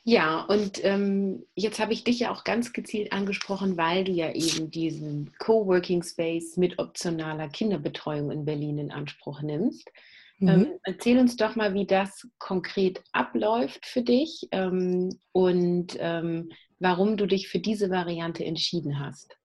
Ja, 0.05 0.41
und 0.43 0.85
ähm, 0.85 1.47
jetzt 1.55 1.79
habe 1.79 1.93
ich 1.93 2.03
dich 2.03 2.19
ja 2.21 2.33
auch 2.33 2.43
ganz 2.43 2.73
gezielt 2.73 3.13
angesprochen, 3.13 3.77
weil 3.77 4.03
du 4.03 4.11
ja 4.11 4.33
eben 4.33 4.71
diesen 4.71 5.33
Coworking 5.39 6.03
Space 6.03 6.57
mit 6.57 6.81
optionaler 6.81 7.49
Kinderbetreuung 7.49 8.33
in 8.33 8.45
Berlin 8.45 8.79
in 8.79 8.91
Anspruch 8.91 9.43
nimmst. 9.43 9.89
Mhm. 10.39 10.49
Ähm, 10.49 10.67
erzähl 10.83 11.19
uns 11.19 11.37
doch 11.37 11.55
mal, 11.55 11.73
wie 11.75 11.87
das 11.87 12.27
konkret 12.39 13.01
abläuft 13.13 13.87
für 13.87 14.03
dich 14.03 14.49
ähm, 14.51 15.21
und 15.31 15.97
ähm, 16.01 16.51
warum 16.81 17.17
du 17.17 17.27
dich 17.27 17.49
für 17.49 17.61
diese 17.61 17.89
Variante 17.91 18.45
entschieden 18.45 18.99
hast. 18.99 19.37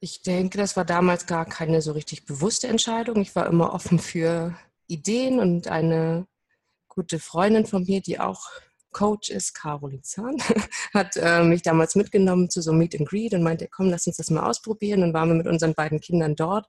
Ich 0.00 0.22
denke, 0.22 0.56
das 0.56 0.74
war 0.74 0.86
damals 0.86 1.26
gar 1.26 1.44
keine 1.44 1.82
so 1.82 1.92
richtig 1.92 2.24
bewusste 2.24 2.68
Entscheidung. 2.68 3.20
Ich 3.20 3.36
war 3.36 3.46
immer 3.46 3.74
offen 3.74 3.98
für 3.98 4.56
Ideen 4.86 5.38
und 5.38 5.68
eine 5.68 6.26
gute 6.94 7.18
Freundin 7.18 7.66
von 7.66 7.84
mir, 7.84 8.00
die 8.00 8.20
auch 8.20 8.50
Coach 8.92 9.28
ist, 9.28 9.54
Caroline 9.54 10.02
Zahn, 10.02 10.36
hat 10.94 11.16
äh, 11.16 11.42
mich 11.42 11.62
damals 11.62 11.96
mitgenommen 11.96 12.48
zu 12.48 12.62
so 12.62 12.72
Meet 12.72 12.98
and 12.98 13.08
Greet 13.08 13.34
und 13.34 13.42
meinte, 13.42 13.68
komm, 13.68 13.90
lass 13.90 14.06
uns 14.06 14.16
das 14.16 14.30
mal 14.30 14.48
ausprobieren. 14.48 15.02
Dann 15.02 15.12
waren 15.12 15.28
wir 15.28 15.34
mit 15.34 15.46
unseren 15.46 15.74
beiden 15.74 16.00
Kindern 16.00 16.36
dort 16.36 16.66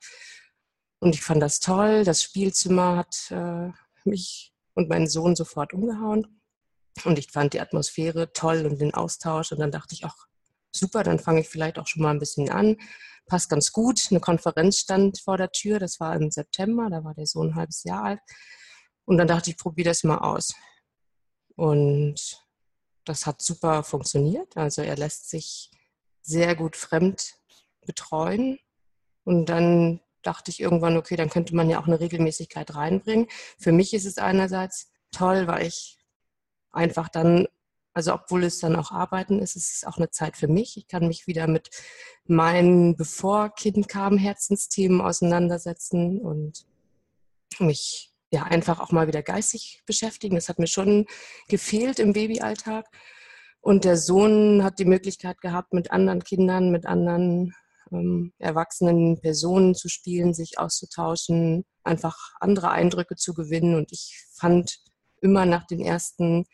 und 1.00 1.16
ich 1.16 1.22
fand 1.22 1.42
das 1.42 1.60
toll. 1.60 2.04
Das 2.04 2.24
Spielzimmer 2.24 2.98
hat 2.98 3.32
äh, 3.32 3.72
mich 4.04 4.54
und 4.74 4.90
meinen 4.90 5.08
Sohn 5.08 5.36
sofort 5.36 5.74
umgehauen 5.74 6.42
und 7.04 7.20
ich 7.20 7.32
fand 7.32 7.54
die 7.54 7.62
Atmosphäre 7.62 8.34
toll 8.34 8.66
und 8.66 8.82
den 8.82 8.94
Austausch 8.94 9.52
und 9.52 9.60
dann 9.60 9.72
dachte 9.72 9.94
ich, 9.94 10.06
auch 10.06 10.16
super, 10.72 11.04
dann 11.04 11.20
fange 11.20 11.42
ich 11.42 11.50
vielleicht 11.50 11.80
auch 11.80 11.88
schon 11.88 12.04
mal 12.04 12.12
ein 12.12 12.20
bisschen 12.20 12.50
an. 12.50 12.78
Passt 13.28 13.50
ganz 13.50 13.72
gut. 13.72 14.08
Eine 14.12 14.20
Konferenz 14.20 14.80
stand 14.80 15.20
vor 15.20 15.38
der 15.38 15.52
Tür, 15.52 15.80
das 15.80 16.00
war 16.00 16.16
im 16.16 16.30
September, 16.30 16.90
da 16.90 17.04
war 17.04 17.14
der 17.14 17.26
Sohn 17.26 17.50
ein 17.50 17.56
halbes 17.56 17.84
Jahr 17.84 18.04
alt. 18.04 18.20
Und 19.06 19.18
dann 19.18 19.28
dachte 19.28 19.52
ich, 19.52 19.58
probiere 19.58 19.90
das 19.90 20.04
mal 20.04 20.18
aus. 20.18 20.54
Und 21.56 22.46
das 23.06 23.26
hat 23.26 23.42
super 23.42 23.84
funktioniert. 23.84 24.58
Also 24.58 24.82
er 24.82 24.98
lässt 24.98 25.30
sich 25.30 25.72
sehr 26.22 26.56
gut 26.56 26.76
fremd 26.76 27.36
betreuen. 27.86 28.60
Und 29.24 29.48
dann 29.48 30.02
dachte 30.24 30.52
ich 30.52 30.60
irgendwann, 30.60 30.98
okay, 30.98 31.16
dann 31.16 31.30
könnte 31.30 31.56
man 31.56 31.70
ja 31.70 31.80
auch 31.80 31.88
eine 31.88 32.00
Regelmäßigkeit 32.00 32.76
reinbringen. 32.76 33.28
Für 33.60 33.72
mich 33.72 33.94
ist 33.94 34.06
es 34.06 34.18
einerseits 34.18 34.92
toll, 35.12 35.48
weil 35.48 35.68
ich 35.68 35.98
einfach 36.72 37.10
dann, 37.10 37.48
also 37.94 38.14
obwohl 38.14 38.44
es 38.44 38.60
dann 38.60 38.76
auch 38.76 38.92
Arbeiten 38.92 39.40
ist, 39.40 39.56
ist 39.56 39.76
es 39.78 39.84
auch 39.86 39.98
eine 39.98 40.10
Zeit 40.10 40.36
für 40.36 40.48
mich. 40.48 40.78
Ich 40.78 40.88
kann 40.88 41.08
mich 41.08 41.28
wieder 41.28 41.48
mit 41.48 41.70
meinen, 42.26 42.96
bevor 42.96 43.54
Kind 43.54 43.88
kam, 43.88 44.18
Herzensthemen 44.18 45.00
auseinandersetzen 45.00 46.22
und 46.22 46.66
mich 47.60 48.15
ja, 48.36 48.44
einfach 48.44 48.82
auch 48.82 48.92
mal 48.92 49.08
wieder 49.08 49.24
geistig 49.24 49.82
beschäftigen. 49.86 50.36
Das 50.36 50.50
hat 50.50 50.60
mir 50.60 50.68
schon 50.68 51.06
gefehlt 51.48 52.00
im 52.00 52.12
Babyalltag. 52.12 52.86
Und 53.62 53.86
der 53.86 53.96
Sohn 53.96 54.62
hat 54.62 54.78
die 54.78 54.86
Möglichkeit 54.86 55.40
gehabt, 55.40 55.74
mit 55.74 55.92
anderen 55.92 56.22
Kindern, 56.22 56.70
mit 56.70 56.86
anderen 56.86 57.56
ähm, 57.94 58.34
erwachsenen 58.38 59.22
Personen 59.22 59.74
zu 59.74 59.88
spielen, 59.88 60.34
sich 60.34 60.60
auszutauschen, 60.60 61.64
einfach 61.86 62.18
andere 62.42 62.72
Eindrücke 62.72 63.16
zu 63.16 63.34
gewinnen. 63.34 63.76
Und 63.76 63.94
ich 63.94 64.22
fand 64.34 64.80
immer 65.22 65.46
nach 65.46 65.66
den 65.66 65.80
ersten 65.80 66.46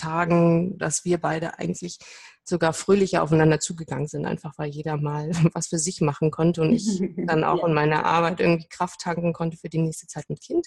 Probetagen, 0.00 0.78
dass 0.78 1.04
wir 1.04 1.18
beide 1.18 1.58
eigentlich 1.58 1.98
sogar 2.44 2.72
fröhlicher 2.72 3.22
aufeinander 3.22 3.60
zugegangen 3.60 4.08
sind, 4.08 4.26
einfach 4.26 4.54
weil 4.56 4.70
jeder 4.70 4.96
mal 4.96 5.30
was 5.54 5.68
für 5.68 5.78
sich 5.78 6.00
machen 6.00 6.30
konnte 6.30 6.62
und 6.62 6.72
ich 6.72 7.00
dann 7.26 7.44
auch 7.44 7.60
ja. 7.60 7.66
in 7.66 7.74
meiner 7.74 8.04
Arbeit 8.04 8.40
irgendwie 8.40 8.68
Kraft 8.68 9.00
tanken 9.00 9.32
konnte 9.32 9.56
für 9.56 9.68
die 9.68 9.78
nächste 9.78 10.06
Zeit 10.06 10.28
mit 10.28 10.40
Kind. 10.40 10.66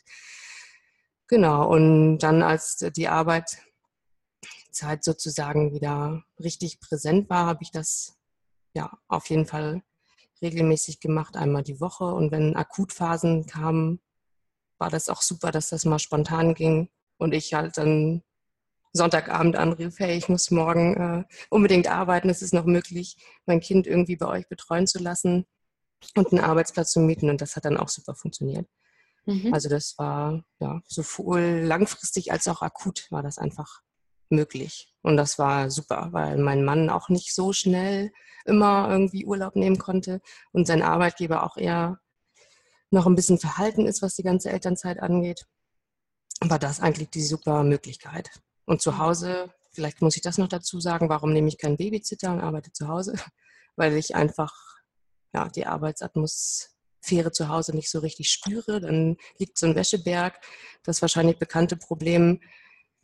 Genau, 1.27 1.67
und 1.69 2.19
dann 2.19 2.43
als 2.43 2.77
die 2.95 3.07
Arbeitszeit 3.07 3.63
sozusagen 5.01 5.73
wieder 5.73 6.23
richtig 6.39 6.79
präsent 6.79 7.29
war, 7.29 7.45
habe 7.45 7.63
ich 7.63 7.71
das 7.71 8.15
ja 8.73 8.91
auf 9.07 9.29
jeden 9.29 9.45
Fall 9.45 9.81
regelmäßig 10.41 10.99
gemacht, 10.99 11.37
einmal 11.37 11.63
die 11.63 11.79
Woche. 11.79 12.03
Und 12.03 12.31
wenn 12.31 12.55
Akutphasen 12.55 13.45
kamen, 13.45 14.01
war 14.77 14.89
das 14.89 15.07
auch 15.09 15.21
super, 15.21 15.51
dass 15.51 15.69
das 15.69 15.85
mal 15.85 15.99
spontan 15.99 16.53
ging 16.53 16.89
und 17.17 17.33
ich 17.33 17.53
halt 17.53 17.77
dann 17.77 18.21
Sonntagabend 18.93 19.55
anrief, 19.55 19.97
hey, 19.97 20.15
ich 20.15 20.29
muss 20.29 20.51
morgen 20.51 20.95
äh, 20.95 21.23
unbedingt 21.49 21.87
arbeiten, 21.87 22.29
es 22.29 22.41
ist 22.41 22.53
noch 22.53 22.65
möglich, 22.65 23.17
mein 23.45 23.59
Kind 23.59 23.87
irgendwie 23.87 24.15
bei 24.15 24.27
euch 24.27 24.47
betreuen 24.47 24.85
zu 24.85 24.99
lassen 24.99 25.45
und 26.15 26.31
einen 26.31 26.43
Arbeitsplatz 26.43 26.91
zu 26.91 26.99
mieten. 26.99 27.29
Und 27.29 27.41
das 27.41 27.55
hat 27.55 27.65
dann 27.65 27.77
auch 27.77 27.89
super 27.89 28.13
funktioniert. 28.13 28.67
Mhm. 29.25 29.53
Also 29.53 29.67
das 29.67 29.97
war 29.97 30.43
ja 30.59 30.81
sowohl 30.85 31.61
langfristig 31.63 32.31
als 32.31 32.47
auch 32.47 32.61
akut 32.61 33.07
war 33.09 33.23
das 33.23 33.37
einfach 33.37 33.81
möglich. 34.29 34.93
Und 35.01 35.17
das 35.17 35.39
war 35.39 35.69
super, 35.69 36.09
weil 36.11 36.37
mein 36.37 36.63
Mann 36.63 36.89
auch 36.89 37.09
nicht 37.09 37.33
so 37.33 37.53
schnell 37.53 38.11
immer 38.45 38.89
irgendwie 38.89 39.25
Urlaub 39.25 39.55
nehmen 39.55 39.77
konnte 39.77 40.21
und 40.51 40.67
sein 40.67 40.81
Arbeitgeber 40.81 41.43
auch 41.43 41.57
eher 41.57 41.99
noch 42.91 43.07
ein 43.07 43.15
bisschen 43.15 43.39
verhalten 43.39 43.87
ist, 43.87 44.01
was 44.01 44.15
die 44.15 44.23
ganze 44.23 44.51
Elternzeit 44.51 44.99
angeht. 44.99 45.47
War 46.41 46.59
das 46.59 46.79
eigentlich 46.79 47.09
die 47.09 47.23
super 47.23 47.63
Möglichkeit. 47.63 48.29
Und 48.65 48.81
zu 48.81 48.97
Hause, 48.97 49.53
vielleicht 49.71 50.01
muss 50.01 50.15
ich 50.15 50.21
das 50.21 50.37
noch 50.37 50.47
dazu 50.47 50.79
sagen, 50.79 51.09
warum 51.09 51.33
nehme 51.33 51.47
ich 51.47 51.57
keinen 51.57 51.77
Babysitter 51.77 52.31
und 52.31 52.41
arbeite 52.41 52.71
zu 52.71 52.87
Hause? 52.87 53.13
Weil 53.75 53.97
ich 53.97 54.15
einfach 54.15 54.53
ja, 55.33 55.49
die 55.49 55.65
Arbeitsatmosphäre 55.65 57.31
zu 57.31 57.49
Hause 57.49 57.75
nicht 57.75 57.89
so 57.89 57.99
richtig 57.99 58.29
spüre. 58.29 58.79
Dann 58.79 59.17
liegt 59.37 59.57
so 59.57 59.65
ein 59.65 59.75
Wäscheberg. 59.75 60.39
Das 60.83 61.01
wahrscheinlich 61.01 61.39
bekannte 61.39 61.75
Problem 61.75 62.39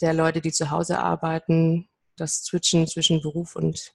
der 0.01 0.13
Leute, 0.13 0.41
die 0.41 0.51
zu 0.51 0.69
Hause 0.69 0.99
arbeiten, 0.99 1.89
das 2.15 2.43
Switchen 2.43 2.87
zwischen 2.87 3.21
Beruf 3.21 3.55
und 3.55 3.93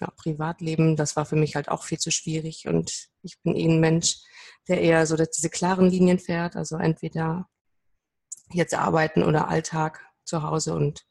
ja, 0.00 0.08
Privatleben, 0.10 0.96
das 0.96 1.16
war 1.16 1.24
für 1.24 1.36
mich 1.36 1.56
halt 1.56 1.68
auch 1.70 1.82
viel 1.82 1.98
zu 1.98 2.10
schwierig. 2.10 2.66
Und 2.66 3.08
ich 3.22 3.40
bin 3.42 3.56
eh 3.56 3.66
ein 3.66 3.80
Mensch, 3.80 4.18
der 4.68 4.80
eher 4.80 5.06
so 5.06 5.16
diese 5.16 5.48
klaren 5.48 5.88
Linien 5.88 6.18
fährt. 6.18 6.56
Also 6.56 6.76
entweder 6.76 7.48
jetzt 8.52 8.74
arbeiten 8.74 9.22
oder 9.22 9.48
Alltag 9.48 10.05
zu 10.26 10.42
Hause. 10.42 10.74
Und 10.74 11.04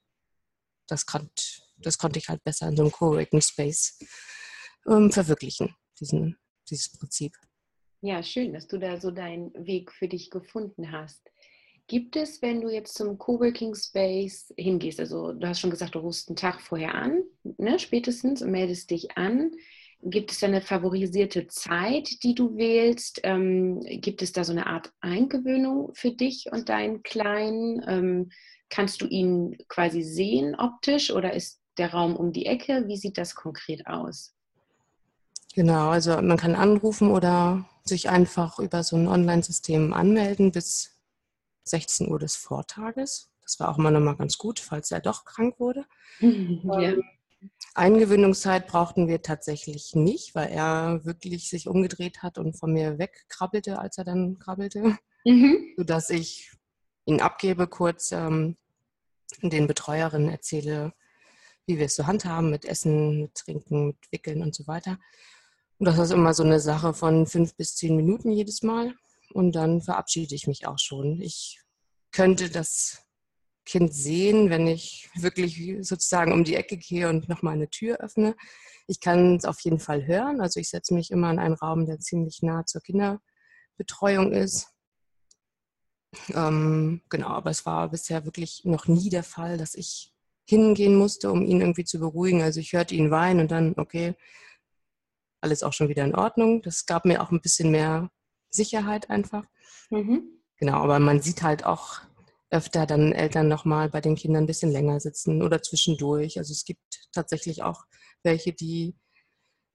das, 0.88 1.06
konnt, 1.06 1.64
das 1.78 1.98
konnte 1.98 2.20
ich 2.20 2.30
halt 2.30 2.44
besser 2.44 2.68
in 2.68 2.76
so 2.76 2.84
einem 2.84 2.92
Coworking 2.92 3.42
Space 3.42 4.00
ähm, 4.88 5.12
verwirklichen, 5.12 5.76
diesen, 6.00 6.38
dieses 6.70 6.92
Prinzip. 6.92 7.36
Ja, 8.02 8.22
schön, 8.22 8.54
dass 8.54 8.68
du 8.68 8.78
da 8.78 9.00
so 9.00 9.10
deinen 9.10 9.52
Weg 9.66 9.92
für 9.92 10.08
dich 10.08 10.30
gefunden 10.30 10.92
hast. 10.92 11.32
Gibt 11.88 12.16
es, 12.16 12.42
wenn 12.42 12.62
du 12.62 12.70
jetzt 12.70 12.96
zum 12.96 13.18
Coworking 13.18 13.76
Space 13.76 14.52
hingehst, 14.58 15.00
also 15.00 15.34
du 15.34 15.48
hast 15.48 15.60
schon 15.60 15.70
gesagt, 15.70 15.96
du 15.96 16.00
rufst 16.00 16.30
einen 16.30 16.36
Tag 16.36 16.62
vorher 16.62 16.96
an, 16.96 17.24
ne, 17.58 17.78
spätestens 17.78 18.42
und 18.42 18.52
meldest 18.52 18.90
dich 18.90 19.18
an. 19.18 19.52
Gibt 20.08 20.32
es 20.32 20.40
da 20.40 20.46
eine 20.46 20.62
favorisierte 20.62 21.48
Zeit, 21.48 22.22
die 22.22 22.36
du 22.36 22.56
wählst? 22.56 23.22
Ähm, 23.24 23.80
gibt 23.82 24.22
es 24.22 24.32
da 24.32 24.44
so 24.44 24.52
eine 24.52 24.68
Art 24.68 24.94
Eingewöhnung 25.02 25.92
für 25.96 26.12
dich 26.12 26.46
und 26.52 26.70
deinen 26.70 27.02
Kleinen? 27.02 27.84
Ähm, 27.88 28.30
kannst 28.70 29.02
du 29.02 29.08
ihn 29.08 29.58
quasi 29.68 30.04
sehen 30.04 30.56
optisch 30.56 31.12
oder 31.12 31.34
ist 31.34 31.60
der 31.80 31.92
Raum 31.92 32.16
um 32.16 32.32
die 32.34 32.46
Ecke? 32.46 32.84
Wie 32.88 32.98
sieht 32.98 33.18
das 33.18 33.34
konkret 33.34 33.88
aus? 33.88 34.36
Genau, 35.56 35.90
also 35.90 36.22
man 36.22 36.38
kann 36.38 36.54
anrufen 36.54 37.10
oder 37.10 37.68
sich 37.84 38.08
einfach 38.08 38.60
über 38.60 38.84
so 38.84 38.98
ein 38.98 39.08
Online-System 39.08 39.92
anmelden 39.92 40.52
bis 40.52 41.00
16 41.64 42.12
Uhr 42.12 42.20
des 42.20 42.36
Vortages. 42.36 43.32
Das 43.42 43.60
war 43.60 43.70
auch 43.70 43.80
immer 43.80 43.90
nochmal 43.90 44.18
ganz 44.18 44.38
gut, 44.38 44.60
falls 44.60 44.92
er 44.92 45.00
doch 45.00 45.26
krank 45.26 45.60
wurde. 45.60 45.86
Ja. 46.64 46.94
Eingewöhnungszeit 47.74 48.68
brauchten 48.68 49.08
wir 49.08 49.22
tatsächlich 49.22 49.96
nicht, 49.96 50.34
weil 50.34 50.50
er 50.50 51.04
wirklich 51.06 51.50
sich 51.50 51.68
umgedreht 51.68 52.24
hat 52.24 52.38
und 52.38 52.58
von 52.58 52.72
mir 52.72 52.98
wegkrabbelte, 52.98 53.80
als 53.80 53.98
er 53.98 54.06
dann 54.06 54.40
krabbelte, 54.40 54.98
mhm. 55.26 55.74
sodass 55.78 56.10
ich 56.10 56.52
ihn 57.06 57.22
abgebe, 57.22 57.68
kurz 57.68 58.12
ähm, 58.12 58.58
den 59.42 59.68
Betreuerinnen 59.68 60.30
erzähle, 60.30 60.94
wie 61.66 61.78
wir 61.78 61.86
es 61.86 61.96
so 61.96 62.08
handhaben 62.08 62.50
mit 62.50 62.66
Essen, 62.66 63.24
mit 63.24 63.36
Trinken, 63.36 63.88
mit 63.88 64.12
Wickeln 64.12 64.42
und 64.42 64.56
so 64.56 64.68
weiter. 64.68 64.98
Und 65.78 65.86
das 65.88 66.00
ist 66.00 66.12
immer 66.12 66.34
so 66.34 66.44
eine 66.44 66.60
Sache 66.60 66.94
von 66.94 67.28
fünf 67.28 67.56
bis 67.56 67.76
zehn 67.76 67.96
Minuten 67.96 68.32
jedes 68.32 68.64
Mal. 68.64 68.96
Und 69.34 69.54
dann 69.54 69.82
verabschiede 69.82 70.36
ich 70.36 70.48
mich 70.48 70.68
auch 70.68 70.80
schon. 70.80 71.22
Ich 71.22 71.60
könnte 72.12 72.50
das 72.50 73.05
Kind 73.66 73.94
sehen, 73.94 74.50
wenn 74.50 74.68
ich 74.68 75.10
wirklich 75.16 75.78
sozusagen 75.82 76.32
um 76.32 76.44
die 76.44 76.56
Ecke 76.56 76.78
gehe 76.78 77.10
und 77.10 77.28
nochmal 77.30 77.56
eine 77.56 77.70
Tür 77.70 77.98
öffne. 77.98 78.36
Ich 78.88 79.00
kann 79.00 79.36
es 79.38 79.46
auf 79.46 79.60
jeden 79.62 79.80
Fall 79.80 80.06
hören. 80.06 80.40
Also 80.40 80.60
ich 80.60 80.70
setze 80.70 80.94
mich 80.94 81.10
immer 81.10 81.32
in 81.32 81.40
einen 81.40 81.56
Raum, 81.56 81.86
der 81.86 82.00
ziemlich 82.00 82.44
nah 82.44 82.66
zur 82.66 82.82
Kinderbetreuung 82.82 84.32
ist. 84.32 84.68
Ähm, 86.34 87.02
genau, 87.10 87.30
aber 87.30 87.50
es 87.50 87.66
war 87.66 87.90
bisher 87.90 88.26
wirklich 88.26 88.62
noch 88.64 88.88
nie 88.88 89.10
der 89.10 89.24
Fall, 89.24 89.58
dass 89.58 89.74
ich 89.74 90.14
hingehen 90.48 90.96
musste, 90.96 91.32
um 91.32 91.44
ihn 91.44 91.62
irgendwie 91.62 91.86
zu 91.86 92.00
beruhigen. 92.00 92.44
Also 92.44 92.60
ich 92.60 92.74
hörte 92.74 92.94
ihn 92.96 93.12
weinen 93.12 93.42
und 93.42 93.52
dann, 93.52 93.74
okay, 93.78 94.16
alles 95.42 95.64
auch 95.64 95.74
schon 95.74 95.90
wieder 95.90 96.06
in 96.06 96.16
Ordnung. 96.16 96.62
Das 96.62 96.86
gab 96.86 97.06
mir 97.06 97.22
auch 97.22 97.32
ein 97.32 97.42
bisschen 97.42 97.72
mehr 97.72 98.10
Sicherheit 98.50 99.10
einfach. 99.10 99.46
Mhm. 99.90 100.24
Genau, 100.58 100.78
aber 100.84 101.00
man 101.00 101.22
sieht 101.22 101.42
halt 101.42 101.66
auch 101.66 102.02
öfter 102.56 102.86
dann 102.86 103.12
Eltern 103.12 103.48
nochmal 103.48 103.90
bei 103.90 104.02
den 104.02 104.16
Kindern 104.16 104.44
ein 104.44 104.48
bisschen 104.48 104.72
länger 104.72 105.00
sitzen 105.00 105.42
oder 105.42 105.62
zwischendurch. 105.62 106.38
Also 106.38 106.54
es 106.54 106.64
gibt 106.64 107.10
tatsächlich 107.12 107.64
auch 107.64 107.84
welche, 108.24 108.54
die 108.54 108.96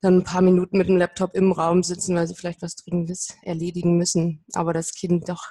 dann 0.01 0.19
ein 0.19 0.25
paar 0.25 0.41
Minuten 0.41 0.79
mit 0.79 0.89
dem 0.89 0.97
Laptop 0.97 1.35
im 1.35 1.53
Raum 1.53 1.83
sitzen, 1.83 2.17
weil 2.17 2.27
sie 2.27 2.35
vielleicht 2.35 2.63
was 2.63 2.77
Dringendes 2.77 3.37
erledigen 3.43 3.99
müssen, 3.99 4.45
aber 4.55 4.73
das 4.73 4.95
Kind 4.95 5.29
doch 5.29 5.45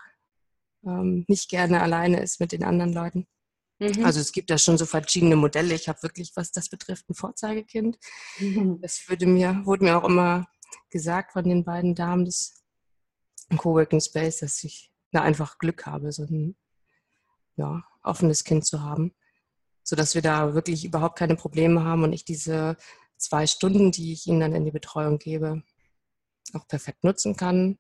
ähm, 0.86 1.26
nicht 1.28 1.50
gerne 1.50 1.82
alleine 1.82 2.20
ist 2.22 2.40
mit 2.40 2.52
den 2.52 2.64
anderen 2.64 2.94
Leuten. 2.94 3.28
Mhm. 3.80 4.04
Also 4.04 4.20
es 4.20 4.32
gibt 4.32 4.50
da 4.50 4.58
schon 4.58 4.78
so 4.78 4.86
verschiedene 4.88 5.36
Modelle. 5.36 5.76
Ich 5.76 5.88
habe 5.88 6.02
wirklich, 6.02 6.32
was 6.36 6.52
das 6.52 6.70
betrifft, 6.70 7.08
ein 7.10 7.14
Vorzeigekind. 7.14 7.98
Mhm. 8.40 8.82
Das 8.82 9.08
würde 9.08 9.28
mir, 9.28 9.62
wurde 9.66 9.84
mir 9.84 9.98
auch 9.98 10.04
immer 10.04 10.48
gesagt 10.90 11.34
von 11.34 11.44
den 11.44 11.64
beiden 11.64 11.94
Damen 11.94 12.26
des 12.26 12.64
Coworking 13.56 14.02
Space, 14.02 14.40
dass 14.40 14.64
ich 14.64 14.92
da 15.12 15.22
einfach 15.22 15.60
Glück 15.60 15.86
habe, 15.86 16.12
so 16.12 16.24
ein 16.24 16.56
ja, 17.60 17.84
offenes 18.04 18.44
Kind 18.44 18.66
zu 18.66 18.82
haben, 18.82 19.14
sodass 19.84 20.16
wir 20.16 20.22
da 20.22 20.54
wirklich 20.54 20.86
überhaupt 20.86 21.18
keine 21.18 21.36
Probleme 21.36 21.84
haben 21.84 22.04
und 22.04 22.14
ich 22.14 22.26
diese 22.26 22.78
zwei 23.18 23.46
Stunden, 23.48 23.92
die 23.92 24.14
ich 24.14 24.26
ihnen 24.28 24.40
dann 24.40 24.56
in 24.56 24.66
die 24.66 24.72
Betreuung 24.72 25.20
gebe, 25.20 25.64
auch 26.54 26.68
perfekt 26.68 27.04
nutzen 27.04 27.36
kann. 27.36 27.78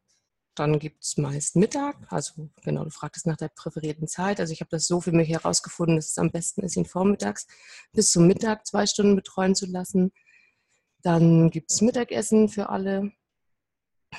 Dann 0.55 0.79
gibt 0.79 1.03
es 1.03 1.17
meist 1.17 1.55
Mittag, 1.55 1.95
also 2.09 2.49
genau, 2.63 2.83
du 2.83 2.89
fragtest 2.89 3.27
nach 3.27 3.37
der 3.37 3.47
präferierten 3.49 4.07
Zeit. 4.07 4.41
Also 4.41 4.51
ich 4.51 4.59
habe 4.59 4.69
das 4.69 4.87
so 4.87 4.99
für 4.99 5.13
mich 5.13 5.29
herausgefunden, 5.29 5.95
dass 5.95 6.09
es 6.09 6.17
am 6.17 6.31
besten 6.31 6.63
ist, 6.63 6.75
ihn 6.75 6.85
vormittags 6.85 7.47
bis 7.93 8.11
zum 8.11 8.27
Mittag 8.27 8.67
zwei 8.67 8.85
Stunden 8.85 9.15
betreuen 9.15 9.55
zu 9.55 9.67
lassen. 9.67 10.11
Dann 11.01 11.49
gibt 11.49 11.71
es 11.71 11.79
Mittagessen 11.81 12.49
für 12.49 12.69
alle 12.69 13.13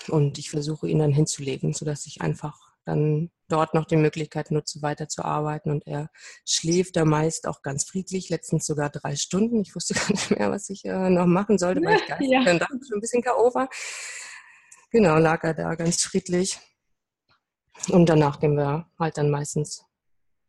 und 0.09 0.38
ich 0.38 0.49
versuche 0.49 0.88
ihn 0.88 1.00
dann 1.00 1.12
hinzulegen, 1.12 1.75
sodass 1.75 2.07
ich 2.07 2.23
einfach 2.23 2.69
dann 2.90 3.30
dort 3.49 3.75
noch 3.75 3.85
die 3.85 3.97
Möglichkeit 3.97 4.50
nutze, 4.50 4.82
weiterzuarbeiten. 4.82 5.70
Und 5.73 5.87
er 5.87 6.11
schläft 6.44 6.97
da 6.97 7.04
meist 7.04 7.47
auch 7.47 7.62
ganz 7.62 7.85
friedlich, 7.85 8.28
letztens 8.28 8.66
sogar 8.66 8.90
drei 8.90 9.16
Stunden. 9.16 9.61
Ich 9.61 9.75
wusste 9.75 9.94
gar 9.99 10.11
nicht 10.11 10.30
mehr, 10.30 10.50
was 10.50 10.68
ich 10.70 10.85
äh, 10.85 11.11
noch 11.11 11.26
machen 11.26 11.59
sollte, 11.59 11.82
weil 11.82 11.97
ich 11.97 12.06
geistig 12.06 12.30
ja. 12.30 12.44
dann 12.44 12.59
schon 12.59 12.99
ein 12.99 13.00
bisschen 13.00 13.23
K.O. 13.23 13.54
war. 13.54 13.68
Genau, 14.90 15.18
lag 15.18 15.42
er 15.44 15.54
da 15.54 15.75
ganz 15.75 16.02
friedlich. 16.02 16.59
Und 17.88 18.09
danach 18.09 18.40
gehen 18.40 18.56
wir 18.56 18.90
halt 18.99 19.16
dann 19.16 19.30
meistens 19.30 19.85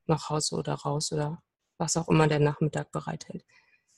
nach 0.06 0.30
Hause 0.30 0.56
oder 0.56 0.74
raus 0.74 1.12
oder 1.12 1.42
was 1.78 1.96
auch 1.96 2.10
immer 2.10 2.28
der 2.28 2.40
Nachmittag 2.40 2.92
bereithält. 2.92 3.46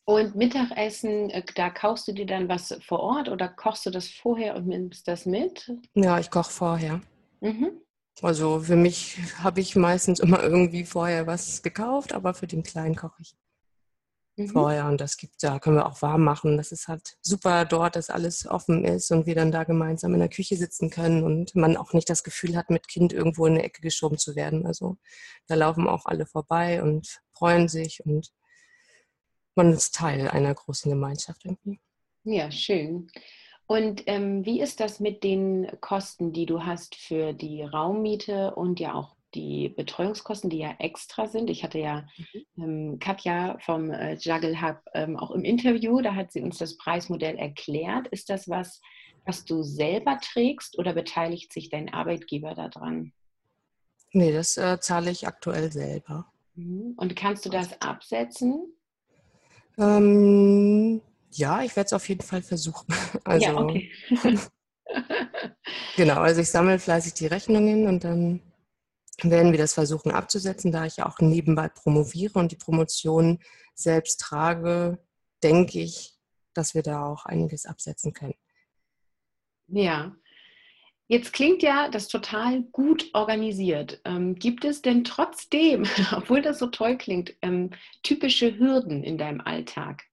Und 0.05 0.35
Mittagessen, 0.35 1.29
äh, 1.29 1.43
da 1.55 1.69
kaufst 1.69 2.07
du 2.07 2.11
dir 2.11 2.25
dann 2.25 2.49
was 2.49 2.77
vor 2.85 2.99
Ort 2.99 3.29
oder 3.29 3.47
kochst 3.47 3.85
du 3.85 3.89
das 3.89 4.09
vorher 4.09 4.55
und 4.55 4.67
nimmst 4.67 5.07
das 5.07 5.25
mit? 5.25 5.71
Ja, 5.93 6.19
ich 6.19 6.29
koche 6.29 6.51
vorher. 6.51 7.01
Mhm. 7.39 7.81
Also 8.21 8.59
für 8.59 8.75
mich 8.75 9.17
habe 9.39 9.59
ich 9.59 9.75
meistens 9.75 10.19
immer 10.19 10.41
irgendwie 10.43 10.85
vorher 10.85 11.27
was 11.27 11.61
gekauft, 11.61 12.13
aber 12.13 12.33
für 12.33 12.47
den 12.47 12.63
Kleinen 12.63 12.95
koche 12.95 13.21
ich. 13.21 13.35
mhm. 14.35 14.49
vorher. 14.49 14.85
Und 14.85 15.01
das 15.01 15.17
gibt, 15.17 15.41
da 15.43 15.59
können 15.59 15.77
wir 15.77 15.85
auch 15.85 16.01
warm 16.01 16.23
machen. 16.23 16.57
Das 16.57 16.71
ist 16.71 16.87
halt 16.87 17.17
super 17.21 17.65
dort, 17.65 17.95
dass 17.95 18.09
alles 18.09 18.47
offen 18.47 18.85
ist 18.85 19.11
und 19.11 19.25
wir 19.25 19.35
dann 19.35 19.51
da 19.51 19.63
gemeinsam 19.63 20.13
in 20.13 20.19
der 20.19 20.29
Küche 20.29 20.57
sitzen 20.57 20.89
können 20.89 21.23
und 21.23 21.55
man 21.55 21.77
auch 21.77 21.93
nicht 21.93 22.09
das 22.09 22.23
Gefühl 22.23 22.55
hat, 22.55 22.69
mit 22.69 22.87
Kind 22.87 23.13
irgendwo 23.13 23.45
in 23.45 23.53
eine 23.53 23.63
Ecke 23.63 23.81
geschoben 23.81 24.17
zu 24.17 24.35
werden. 24.35 24.65
Also 24.65 24.97
da 25.47 25.55
laufen 25.55 25.87
auch 25.87 26.05
alle 26.05 26.25
vorbei 26.25 26.81
und 26.81 27.21
freuen 27.33 27.67
sich 27.67 28.05
und 28.05 28.31
man 29.55 29.73
ist 29.73 29.95
Teil 29.95 30.27
einer 30.29 30.53
großen 30.53 30.89
Gemeinschaft 30.89 31.45
irgendwie. 31.45 31.79
Ja, 32.23 32.49
schön. 32.51 33.07
Und 33.65 34.03
ähm, 34.07 34.45
wie 34.45 34.61
ist 34.61 34.79
das 34.79 34.99
mit 34.99 35.23
den 35.23 35.67
Kosten, 35.79 36.33
die 36.33 36.45
du 36.45 36.63
hast 36.65 36.95
für 36.95 37.33
die 37.33 37.63
Raummiete 37.63 38.53
und 38.55 38.79
ja 38.79 38.93
auch 38.93 39.15
die 39.33 39.69
Betreuungskosten, 39.69 40.49
die 40.49 40.59
ja 40.59 40.75
extra 40.79 41.27
sind. 41.27 41.49
Ich 41.49 41.63
hatte 41.63 41.79
ja 41.79 42.05
mhm. 42.17 42.63
ähm, 42.63 42.99
Katja 42.99 43.57
vom 43.59 43.91
äh, 43.91 44.15
Juggle 44.15 44.61
Hub 44.61 44.81
ähm, 44.93 45.17
auch 45.17 45.31
im 45.31 45.43
Interview, 45.43 46.01
da 46.01 46.15
hat 46.15 46.31
sie 46.31 46.41
uns 46.41 46.57
das 46.57 46.77
Preismodell 46.77 47.37
erklärt. 47.37 48.07
Ist 48.07 48.29
das 48.29 48.47
was, 48.49 48.81
was 49.25 49.45
du 49.45 49.63
selber 49.63 50.19
trägst 50.21 50.77
oder 50.77 50.93
beteiligt 50.93 51.51
sich 51.51 51.69
dein 51.69 51.91
Arbeitgeber 51.91 52.53
daran? 52.53 53.13
Nee, 54.11 54.31
das 54.31 54.57
äh, 54.57 54.79
zahle 54.79 55.11
ich 55.11 55.27
aktuell 55.27 55.71
selber. 55.71 56.27
Mhm. 56.55 56.93
Und 56.97 57.15
kannst 57.15 57.45
du 57.45 57.49
das 57.49 57.81
absetzen? 57.81 58.73
Ähm, 59.77 61.01
ja, 61.37 61.61
ich 61.63 61.75
werde 61.75 61.87
es 61.87 61.93
auf 61.93 62.07
jeden 62.09 62.23
Fall 62.23 62.41
versuchen. 62.41 62.87
Also, 63.25 63.45
ja, 63.45 63.55
okay. 63.55 63.91
genau, 65.95 66.19
also 66.19 66.41
ich 66.41 66.49
sammle 66.49 66.79
fleißig 66.79 67.13
die 67.13 67.27
Rechnungen 67.27 67.87
und 67.87 68.03
dann 68.03 68.41
werden 69.21 69.51
wir 69.51 69.59
das 69.59 69.73
versuchen 69.73 70.11
abzusetzen, 70.11 70.71
da 70.71 70.85
ich 70.85 71.01
auch 71.01 71.19
nebenbei 71.19 71.69
promoviere 71.69 72.39
und 72.39 72.51
die 72.51 72.57
Promotion 72.57 73.39
selbst 73.75 74.19
trage, 74.19 74.99
denke 75.43 75.79
ich, 75.79 76.13
dass 76.53 76.73
wir 76.73 76.83
da 76.83 77.05
auch 77.05 77.25
einiges 77.25 77.65
absetzen 77.65 78.13
können. 78.13 78.35
Ja. 79.67 80.15
Jetzt 81.07 81.33
klingt 81.33 81.61
ja 81.61 81.89
das 81.89 82.07
total 82.07 82.63
gut 82.63 83.09
organisiert. 83.13 84.01
Ähm, 84.05 84.35
gibt 84.35 84.65
es 84.65 84.81
denn 84.81 85.03
trotzdem, 85.03 85.85
obwohl 86.15 86.41
das 86.41 86.59
so 86.59 86.67
toll 86.67 86.97
klingt, 86.97 87.35
ähm, 87.41 87.71
typische 88.03 88.57
Hürden 88.57 89.03
in 89.03 89.17
deinem 89.17 89.41
Alltag? 89.41 90.03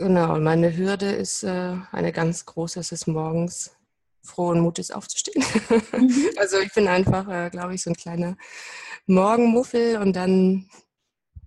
Genau, 0.00 0.40
meine 0.40 0.74
Hürde 0.78 1.12
ist 1.12 1.42
äh, 1.42 1.76
eine 1.92 2.10
ganz 2.10 2.46
große, 2.46 2.80
es 2.80 2.90
ist 2.90 3.06
morgens 3.06 3.76
frohen 4.22 4.60
Mutes 4.60 4.90
aufzustehen. 4.90 5.44
Mhm. 5.92 6.30
Also 6.38 6.58
ich 6.58 6.72
bin 6.72 6.88
einfach, 6.88 7.28
äh, 7.28 7.50
glaube 7.50 7.74
ich, 7.74 7.82
so 7.82 7.90
ein 7.90 7.96
kleiner 7.96 8.38
Morgenmuffel 9.04 9.98
und 9.98 10.16
dann, 10.16 10.70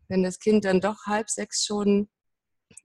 wenn 0.08 0.22
das 0.22 0.38
Kind 0.38 0.66
dann 0.66 0.82
doch 0.82 1.08
halb 1.08 1.32
sechs 1.32 1.66
schon 1.66 2.10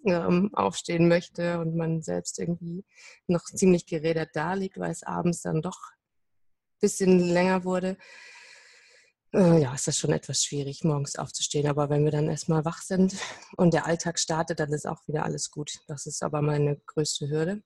ähm, 0.06 0.54
aufstehen 0.54 1.06
möchte 1.06 1.60
und 1.60 1.76
man 1.76 2.00
selbst 2.00 2.38
irgendwie 2.38 2.86
noch 3.26 3.44
ziemlich 3.44 3.84
gerädert 3.84 4.30
da 4.32 4.54
liegt, 4.54 4.78
weil 4.78 4.92
es 4.92 5.02
abends 5.02 5.42
dann 5.42 5.60
doch 5.60 5.90
ein 5.92 6.80
bisschen 6.80 7.18
länger 7.18 7.64
wurde, 7.64 7.98
äh, 9.34 9.60
ja, 9.60 9.74
ist 9.74 9.86
das 9.86 9.98
schon 9.98 10.12
etwas 10.12 10.42
schwierig, 10.42 10.84
morgens 10.84 11.16
aufzustehen. 11.16 11.66
Aber 11.66 11.90
wenn 11.90 12.04
wir 12.04 12.12
dann 12.12 12.28
erstmal 12.28 12.64
wach 12.64 12.82
sind 12.82 13.14
und 13.56 13.74
der 13.74 13.86
Alltag 13.86 14.18
startet, 14.18 14.60
dann 14.60 14.72
ist 14.72 14.86
auch 14.86 15.06
wieder 15.06 15.24
alles 15.24 15.50
gut. 15.50 15.78
Das 15.86 16.06
ist 16.06 16.22
aber 16.22 16.42
meine 16.42 16.80
größte 16.86 17.28
Hürde. 17.28 17.62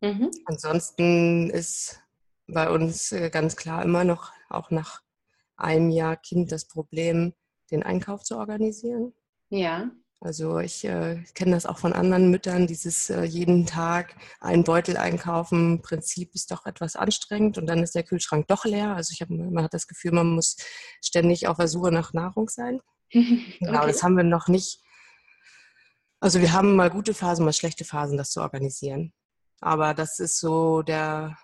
Mhm. 0.00 0.30
Ansonsten 0.46 1.50
ist 1.50 2.00
bei 2.46 2.70
uns 2.70 3.12
äh, 3.12 3.30
ganz 3.30 3.56
klar 3.56 3.82
immer 3.82 4.04
noch, 4.04 4.32
auch 4.50 4.70
nach 4.70 5.02
einem 5.56 5.90
Jahr 5.90 6.16
Kind, 6.16 6.52
das 6.52 6.66
Problem, 6.66 7.32
den 7.70 7.82
Einkauf 7.82 8.22
zu 8.22 8.36
organisieren. 8.36 9.14
Ja. 9.48 9.90
Also 10.24 10.58
ich 10.58 10.86
äh, 10.86 11.22
kenne 11.34 11.50
das 11.50 11.66
auch 11.66 11.76
von 11.76 11.92
anderen 11.92 12.30
Müttern, 12.30 12.66
dieses 12.66 13.10
äh, 13.10 13.24
jeden 13.24 13.66
Tag 13.66 14.16
einen 14.40 14.64
Beutel 14.64 14.96
einkaufen 14.96 15.82
Prinzip 15.82 16.34
ist 16.34 16.50
doch 16.50 16.64
etwas 16.64 16.96
anstrengend 16.96 17.58
und 17.58 17.66
dann 17.66 17.82
ist 17.82 17.94
der 17.94 18.04
Kühlschrank 18.04 18.46
doch 18.48 18.64
leer. 18.64 18.96
Also 18.96 19.12
ich 19.12 19.20
habe 19.20 19.34
man 19.34 19.62
hat 19.62 19.74
das 19.74 19.86
Gefühl, 19.86 20.12
man 20.12 20.30
muss 20.30 20.56
ständig 21.02 21.46
auf 21.46 21.58
der 21.58 21.68
Suche 21.68 21.92
nach 21.92 22.14
Nahrung 22.14 22.48
sein. 22.48 22.80
Genau, 23.12 23.80
okay. 23.80 23.86
das 23.88 24.02
haben 24.02 24.16
wir 24.16 24.24
noch 24.24 24.48
nicht. 24.48 24.80
Also 26.20 26.40
wir 26.40 26.54
haben 26.54 26.74
mal 26.74 26.88
gute 26.88 27.12
Phasen, 27.12 27.44
mal 27.44 27.52
schlechte 27.52 27.84
Phasen, 27.84 28.16
das 28.16 28.30
zu 28.30 28.40
organisieren. 28.40 29.12
Aber 29.60 29.92
das 29.92 30.20
ist 30.20 30.40
so 30.40 30.80
der, 30.80 31.36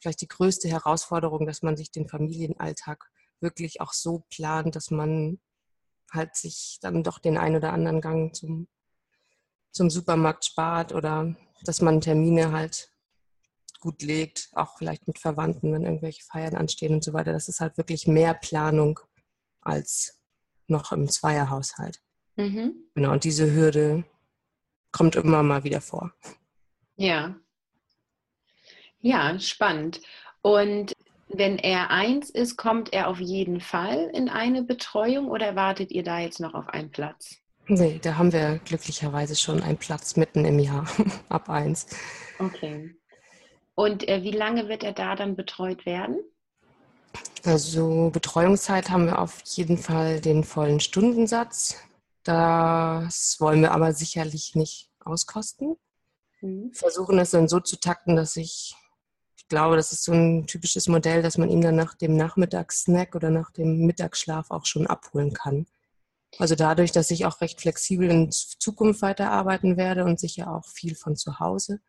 vielleicht 0.00 0.22
die 0.22 0.28
größte 0.28 0.68
Herausforderung, 0.68 1.44
dass 1.46 1.60
man 1.60 1.76
sich 1.76 1.92
den 1.92 2.08
Familienalltag 2.08 3.10
wirklich 3.40 3.82
auch 3.82 3.92
so 3.92 4.24
plant, 4.30 4.74
dass 4.74 4.90
man 4.90 5.38
halt 6.10 6.36
sich 6.36 6.78
dann 6.80 7.02
doch 7.02 7.18
den 7.18 7.38
ein 7.38 7.56
oder 7.56 7.72
anderen 7.72 8.00
Gang 8.00 8.34
zum, 8.34 8.68
zum 9.70 9.90
Supermarkt 9.90 10.44
spart 10.44 10.92
oder 10.92 11.34
dass 11.64 11.80
man 11.80 12.00
Termine 12.00 12.52
halt 12.52 12.90
gut 13.80 14.02
legt, 14.02 14.50
auch 14.52 14.76
vielleicht 14.76 15.06
mit 15.06 15.18
Verwandten, 15.18 15.72
wenn 15.72 15.84
irgendwelche 15.84 16.22
Feiern 16.22 16.54
anstehen 16.54 16.94
und 16.94 17.04
so 17.04 17.12
weiter. 17.12 17.32
Das 17.32 17.48
ist 17.48 17.60
halt 17.60 17.78
wirklich 17.78 18.06
mehr 18.06 18.34
Planung 18.34 19.00
als 19.62 20.20
noch 20.66 20.92
im 20.92 21.08
Zweierhaushalt. 21.08 22.00
Mhm. 22.36 22.74
Genau, 22.94 23.12
und 23.12 23.24
diese 23.24 23.52
Hürde 23.52 24.04
kommt 24.92 25.16
immer 25.16 25.42
mal 25.42 25.64
wieder 25.64 25.80
vor. 25.80 26.12
Ja. 26.96 27.36
Ja, 28.98 29.38
spannend. 29.38 30.00
Und 30.42 30.92
wenn 31.32 31.58
er 31.58 31.90
eins 31.90 32.28
ist, 32.30 32.56
kommt 32.56 32.92
er 32.92 33.08
auf 33.08 33.20
jeden 33.20 33.60
Fall 33.60 34.10
in 34.12 34.28
eine 34.28 34.62
Betreuung 34.62 35.28
oder 35.28 35.54
wartet 35.56 35.92
ihr 35.92 36.02
da 36.02 36.18
jetzt 36.18 36.40
noch 36.40 36.54
auf 36.54 36.68
einen 36.68 36.90
Platz? 36.90 37.36
Nee, 37.66 38.00
da 38.02 38.16
haben 38.16 38.32
wir 38.32 38.58
glücklicherweise 38.64 39.36
schon 39.36 39.62
einen 39.62 39.78
Platz 39.78 40.16
mitten 40.16 40.44
im 40.44 40.58
Jahr, 40.58 40.86
ab 41.28 41.48
eins. 41.48 41.86
Okay. 42.38 42.96
Und 43.76 44.08
äh, 44.08 44.22
wie 44.24 44.32
lange 44.32 44.68
wird 44.68 44.82
er 44.82 44.92
da 44.92 45.14
dann 45.14 45.36
betreut 45.36 45.86
werden? 45.86 46.18
Also 47.44 48.10
Betreuungszeit 48.12 48.90
haben 48.90 49.06
wir 49.06 49.20
auf 49.20 49.40
jeden 49.44 49.78
Fall 49.78 50.20
den 50.20 50.44
vollen 50.44 50.80
Stundensatz. 50.80 51.76
Das 52.24 53.36
wollen 53.38 53.62
wir 53.62 53.72
aber 53.72 53.92
sicherlich 53.94 54.54
nicht 54.54 54.90
auskosten. 55.00 55.76
Mhm. 56.40 56.72
Versuchen 56.72 57.18
es 57.18 57.30
dann 57.30 57.48
so 57.48 57.60
zu 57.60 57.78
takten, 57.78 58.16
dass 58.16 58.36
ich, 58.36 58.74
ich 58.74 58.79
glaube, 59.50 59.76
das 59.76 59.92
ist 59.92 60.04
so 60.04 60.12
ein 60.12 60.46
typisches 60.46 60.88
Modell, 60.88 61.20
dass 61.20 61.36
man 61.36 61.50
ihn 61.50 61.60
dann 61.60 61.76
nach 61.76 61.94
dem 61.94 62.16
Nachmittagssnack 62.16 63.14
oder 63.14 63.28
nach 63.28 63.50
dem 63.50 63.84
Mittagsschlaf 63.84 64.50
auch 64.50 64.64
schon 64.64 64.86
abholen 64.86 65.34
kann. 65.34 65.66
Also 66.38 66.54
dadurch, 66.54 66.92
dass 66.92 67.10
ich 67.10 67.26
auch 67.26 67.40
recht 67.40 67.60
flexibel 67.60 68.08
in 68.08 68.30
Zukunft 68.30 69.02
weiterarbeiten 69.02 69.76
werde 69.76 70.04
und 70.04 70.18
sicher 70.18 70.50
auch 70.54 70.66
viel 70.66 70.94
von 70.94 71.16
zu 71.16 71.40
Hause, 71.40 71.80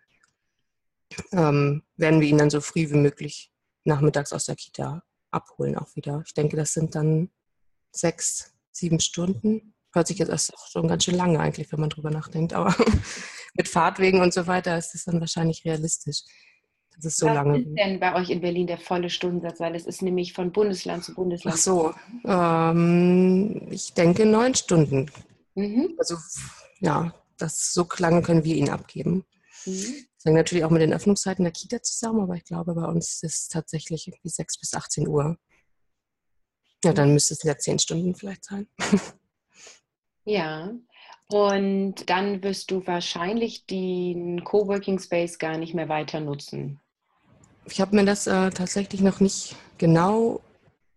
ähm, 1.31 1.83
werden 1.95 2.19
wir 2.19 2.27
ihn 2.27 2.37
dann 2.37 2.49
so 2.49 2.59
früh 2.59 2.89
wie 2.89 2.97
möglich 2.97 3.51
nachmittags 3.83 4.33
aus 4.33 4.45
der 4.45 4.55
Kita 4.55 5.03
abholen 5.29 5.77
auch 5.77 5.95
wieder. 5.95 6.23
Ich 6.25 6.33
denke, 6.33 6.57
das 6.57 6.73
sind 6.73 6.95
dann 6.95 7.29
sechs, 7.91 8.53
sieben 8.71 8.99
Stunden. 8.99 9.75
Hört 9.93 10.07
sich 10.07 10.17
jetzt 10.17 10.53
auch 10.53 10.67
schon 10.67 10.87
ganz 10.87 11.03
schön 11.03 11.15
lange 11.15 11.39
eigentlich, 11.39 11.71
wenn 11.71 11.79
man 11.79 11.89
drüber 11.89 12.11
nachdenkt, 12.11 12.53
aber 12.53 12.75
mit 13.53 13.67
Fahrtwegen 13.67 14.21
und 14.21 14.33
so 14.33 14.47
weiter 14.47 14.77
ist 14.77 14.93
das 14.93 15.05
dann 15.05 15.19
wahrscheinlich 15.19 15.65
realistisch. 15.65 16.23
Das 16.95 17.05
ist 17.05 17.17
so 17.17 17.27
Was 17.27 17.35
lange. 17.35 17.53
Was 17.53 17.59
ist 17.59 17.75
denn 17.75 17.99
bei 17.99 18.15
euch 18.15 18.29
in 18.29 18.41
Berlin 18.41 18.67
der 18.67 18.77
volle 18.77 19.09
Stundensatz? 19.09 19.59
Weil 19.59 19.75
es 19.75 19.85
ist 19.85 20.01
nämlich 20.01 20.33
von 20.33 20.51
Bundesland 20.51 21.03
zu 21.03 21.15
Bundesland. 21.15 21.57
Ach 21.57 21.61
so, 21.61 21.93
ähm, 22.25 23.67
ich 23.71 23.93
denke 23.93 24.25
neun 24.25 24.53
Stunden. 24.55 25.09
Mhm. 25.55 25.95
Also 25.97 26.17
ja, 26.79 27.13
das 27.37 27.73
so 27.73 27.87
lange 27.97 28.21
können 28.21 28.43
wir 28.43 28.55
ihn 28.55 28.69
abgeben. 28.69 29.25
Mhm. 29.65 30.05
Das 30.15 30.25
hängt 30.25 30.37
natürlich 30.37 30.63
auch 30.63 30.69
mit 30.69 30.81
den 30.81 30.93
Öffnungszeiten 30.93 31.43
der 31.43 31.51
Kita 31.51 31.81
zusammen, 31.81 32.21
aber 32.21 32.35
ich 32.35 32.43
glaube, 32.43 32.75
bei 32.75 32.85
uns 32.85 33.23
ist 33.23 33.23
es 33.23 33.47
tatsächlich 33.47 34.07
irgendwie 34.07 34.29
6 34.29 34.59
bis 34.59 34.73
18 34.73 35.07
Uhr. 35.07 35.37
Ja, 36.83 36.93
dann 36.93 37.13
müsste 37.13 37.33
es 37.33 37.43
ja 37.43 37.57
zehn 37.57 37.79
Stunden 37.79 38.15
vielleicht 38.15 38.45
sein. 38.45 38.67
Ja, 40.23 40.71
und 41.31 42.09
dann 42.09 42.43
wirst 42.43 42.71
du 42.71 42.85
wahrscheinlich 42.85 43.65
den 43.65 44.43
Coworking 44.43 44.99
Space 44.99 45.39
gar 45.39 45.57
nicht 45.57 45.73
mehr 45.73 45.87
weiter 45.87 46.19
nutzen. 46.19 46.81
Ich 47.65 47.79
habe 47.79 47.95
mir 47.95 48.03
das 48.03 48.27
äh, 48.27 48.49
tatsächlich 48.49 49.01
noch 49.01 49.21
nicht 49.21 49.55
genau 49.77 50.41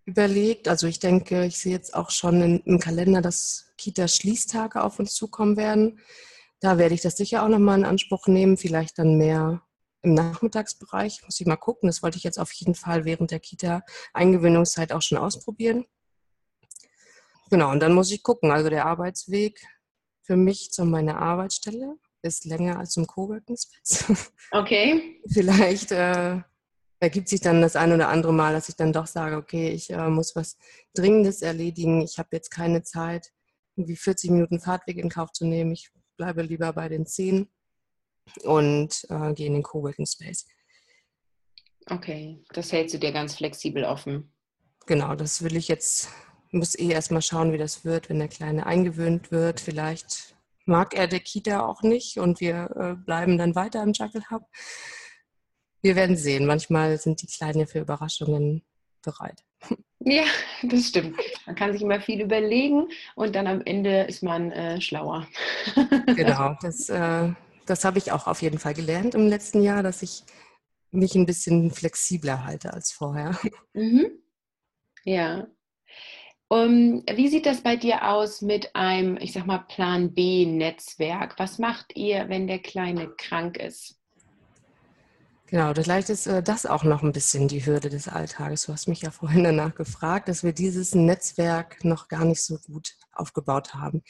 überlegt. 0.06 0.66
Also 0.66 0.88
ich 0.88 0.98
denke, 0.98 1.44
ich 1.44 1.58
sehe 1.58 1.72
jetzt 1.72 1.94
auch 1.94 2.10
schon 2.10 2.42
in, 2.42 2.60
im 2.60 2.80
Kalender, 2.80 3.22
dass 3.22 3.72
Kita-Schließtage 3.78 4.82
auf 4.82 4.98
uns 4.98 5.14
zukommen 5.14 5.56
werden. 5.56 6.00
Da 6.60 6.78
werde 6.78 6.94
ich 6.94 7.02
das 7.02 7.16
sicher 7.16 7.44
auch 7.44 7.48
nochmal 7.48 7.78
in 7.78 7.84
Anspruch 7.84 8.26
nehmen, 8.26 8.56
vielleicht 8.56 8.98
dann 8.98 9.16
mehr 9.16 9.62
im 10.02 10.14
Nachmittagsbereich. 10.14 11.22
Muss 11.24 11.38
ich 11.38 11.46
mal 11.46 11.56
gucken. 11.56 11.86
Das 11.86 12.02
wollte 12.02 12.18
ich 12.18 12.24
jetzt 12.24 12.38
auf 12.38 12.50
jeden 12.52 12.74
Fall 12.74 13.04
während 13.04 13.30
der 13.30 13.40
Kita-Eingewöhnungszeit 13.40 14.92
auch 14.92 15.02
schon 15.02 15.18
ausprobieren. 15.18 15.84
Genau, 17.50 17.70
und 17.70 17.80
dann 17.80 17.92
muss 17.92 18.10
ich 18.10 18.22
gucken. 18.22 18.50
Also 18.50 18.68
der 18.68 18.86
Arbeitsweg 18.86 19.64
für 20.24 20.36
mich 20.36 20.70
zu 20.72 20.84
meiner 20.84 21.18
Arbeitsstelle 21.18 21.96
ist 22.22 22.44
länger 22.46 22.78
als 22.78 22.92
zum 22.92 23.06
Coworking 23.06 23.56
Space. 23.56 24.04
Okay. 24.50 25.20
Vielleicht 25.28 25.92
äh, 25.92 26.40
ergibt 27.00 27.28
sich 27.28 27.40
dann 27.40 27.60
das 27.60 27.76
ein 27.76 27.92
oder 27.92 28.08
andere 28.08 28.32
Mal, 28.32 28.52
dass 28.52 28.68
ich 28.68 28.76
dann 28.76 28.92
doch 28.92 29.06
sage, 29.06 29.36
okay, 29.36 29.70
ich 29.70 29.90
äh, 29.90 30.08
muss 30.08 30.34
was 30.34 30.56
Dringendes 30.94 31.42
erledigen, 31.42 32.00
ich 32.00 32.18
habe 32.18 32.28
jetzt 32.32 32.50
keine 32.50 32.82
Zeit, 32.82 33.32
irgendwie 33.76 33.96
40 33.96 34.30
Minuten 34.30 34.60
Fahrtweg 34.60 34.96
in 34.98 35.10
Kauf 35.10 35.32
zu 35.32 35.46
nehmen. 35.46 35.72
Ich 35.72 35.90
bleibe 36.16 36.42
lieber 36.42 36.72
bei 36.72 36.88
den 36.88 37.06
10 37.06 37.48
und 38.42 39.06
äh, 39.10 39.34
gehe 39.34 39.46
in 39.46 39.54
den 39.54 39.62
Coworking 39.62 40.06
Space. 40.06 40.46
Okay, 41.86 42.42
das 42.50 42.72
hältst 42.72 42.94
du 42.94 42.98
dir 42.98 43.12
ganz 43.12 43.34
flexibel 43.36 43.84
offen. 43.84 44.32
Genau, 44.86 45.14
das 45.14 45.42
will 45.42 45.56
ich 45.56 45.68
jetzt, 45.68 46.08
muss 46.54 46.78
eh 46.78 46.88
erstmal 46.88 47.22
schauen, 47.22 47.52
wie 47.52 47.58
das 47.58 47.84
wird, 47.84 48.08
wenn 48.08 48.18
der 48.18 48.28
Kleine 48.28 48.66
eingewöhnt 48.66 49.30
wird. 49.30 49.60
Vielleicht 49.60 50.34
mag 50.64 50.94
er 50.94 51.06
der 51.06 51.20
Kita 51.20 51.66
auch 51.66 51.82
nicht 51.82 52.18
und 52.18 52.40
wir 52.40 52.70
äh, 52.76 52.94
bleiben 52.94 53.36
dann 53.36 53.54
weiter 53.54 53.82
im 53.82 53.92
Juggle 53.92 54.22
Hub. 54.30 54.46
Wir 55.82 55.96
werden 55.96 56.16
sehen. 56.16 56.46
Manchmal 56.46 56.98
sind 56.98 57.20
die 57.20 57.26
Kleinen 57.26 57.60
ja 57.60 57.66
für 57.66 57.80
Überraschungen 57.80 58.62
bereit. 59.02 59.44
Ja, 60.06 60.24
das 60.62 60.88
stimmt. 60.88 61.18
Man 61.46 61.54
kann 61.54 61.72
sich 61.72 61.80
immer 61.80 61.98
viel 61.98 62.20
überlegen 62.20 62.88
und 63.14 63.34
dann 63.34 63.46
am 63.46 63.62
Ende 63.64 64.02
ist 64.02 64.22
man 64.22 64.52
äh, 64.52 64.78
schlauer. 64.78 65.26
genau, 66.14 66.54
das, 66.60 66.90
äh, 66.90 67.32
das 67.64 67.86
habe 67.86 67.96
ich 67.96 68.12
auch 68.12 68.26
auf 68.26 68.42
jeden 68.42 68.58
Fall 68.58 68.74
gelernt 68.74 69.14
im 69.14 69.28
letzten 69.28 69.62
Jahr, 69.62 69.82
dass 69.82 70.02
ich 70.02 70.24
mich 70.90 71.14
ein 71.14 71.24
bisschen 71.24 71.70
flexibler 71.70 72.44
halte 72.44 72.74
als 72.74 72.92
vorher. 72.92 73.38
Mhm. 73.72 74.10
Ja. 75.04 75.46
Um, 76.48 77.02
wie 77.10 77.28
sieht 77.28 77.46
das 77.46 77.62
bei 77.62 77.76
dir 77.76 78.10
aus 78.10 78.42
mit 78.42 78.76
einem, 78.76 79.16
ich 79.16 79.32
sag 79.32 79.46
mal, 79.46 79.64
Plan 79.66 80.12
B-Netzwerk? 80.14 81.38
Was 81.38 81.58
macht 81.58 81.96
ihr, 81.96 82.28
wenn 82.28 82.46
der 82.46 82.58
Kleine 82.58 83.08
krank 83.16 83.56
ist? 83.56 83.98
Genau, 85.46 85.72
vielleicht 85.74 86.10
ist 86.10 86.26
äh, 86.26 86.42
das 86.42 86.66
auch 86.66 86.84
noch 86.84 87.02
ein 87.02 87.12
bisschen 87.12 87.48
die 87.48 87.64
Hürde 87.64 87.88
des 87.88 88.08
Alltages. 88.08 88.66
Du 88.66 88.72
hast 88.72 88.88
mich 88.88 89.02
ja 89.02 89.10
vorhin 89.10 89.44
danach 89.44 89.74
gefragt, 89.74 90.28
dass 90.28 90.42
wir 90.42 90.52
dieses 90.52 90.94
Netzwerk 90.94 91.84
noch 91.84 92.08
gar 92.08 92.24
nicht 92.24 92.42
so 92.42 92.58
gut 92.58 92.96
aufgebaut 93.12 93.74
haben. 93.74 94.02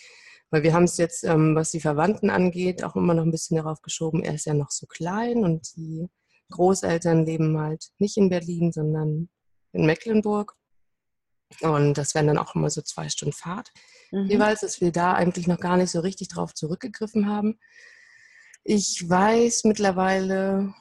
Weil 0.51 0.62
wir 0.62 0.73
haben 0.73 0.85
es 0.85 0.97
jetzt, 0.97 1.25
ähm, 1.25 1.55
was 1.55 1.70
die 1.70 1.81
Verwandten 1.81 2.31
angeht, 2.31 2.85
auch 2.85 2.97
immer 2.97 3.14
noch 3.14 3.25
ein 3.25 3.31
bisschen 3.31 3.57
darauf 3.57 3.83
geschoben, 3.83 4.23
er 4.23 4.35
ist 4.35 4.47
ja 4.47 4.55
noch 4.55 4.70
so 4.70 4.87
klein 4.87 5.44
und 5.44 5.77
die 5.77 6.09
Großeltern 6.51 7.27
leben 7.27 7.59
halt 7.59 7.88
nicht 7.99 8.16
in 8.16 8.29
Berlin, 8.29 8.73
sondern 8.73 9.29
in 9.73 9.87
Mecklenburg. 9.87 10.55
Und 11.62 11.95
das 11.95 12.14
wären 12.14 12.27
dann 12.27 12.38
auch 12.38 12.55
immer 12.55 12.71
so 12.71 12.83
zwei 12.83 13.09
Stunden 13.09 13.35
Fahrt 13.35 13.71
mhm. 14.14 14.27
jeweils, 14.27 14.61
dass 14.61 14.81
wir 14.81 14.93
da 14.93 15.14
eigentlich 15.14 15.47
noch 15.47 15.61
gar 15.61 15.77
nicht 15.77 15.90
so 15.90 16.01
richtig 16.01 16.29
drauf 16.29 16.55
zurückgegriffen 16.55 17.29
haben. 17.29 17.59
Ich 18.62 19.05
weiß 19.09 19.64
mittlerweile, 19.64 20.75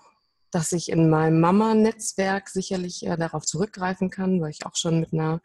dass 0.51 0.71
ich 0.71 0.89
in 0.89 1.09
meinem 1.09 1.39
Mama-Netzwerk 1.39 2.47
sicherlich 2.49 3.05
äh, 3.05 3.17
darauf 3.17 3.45
zurückgreifen 3.45 4.09
kann, 4.09 4.39
weil 4.39 4.51
ich 4.51 4.65
auch 4.65 4.75
schon 4.75 4.99
mit 4.99 5.11
einer 5.11 5.41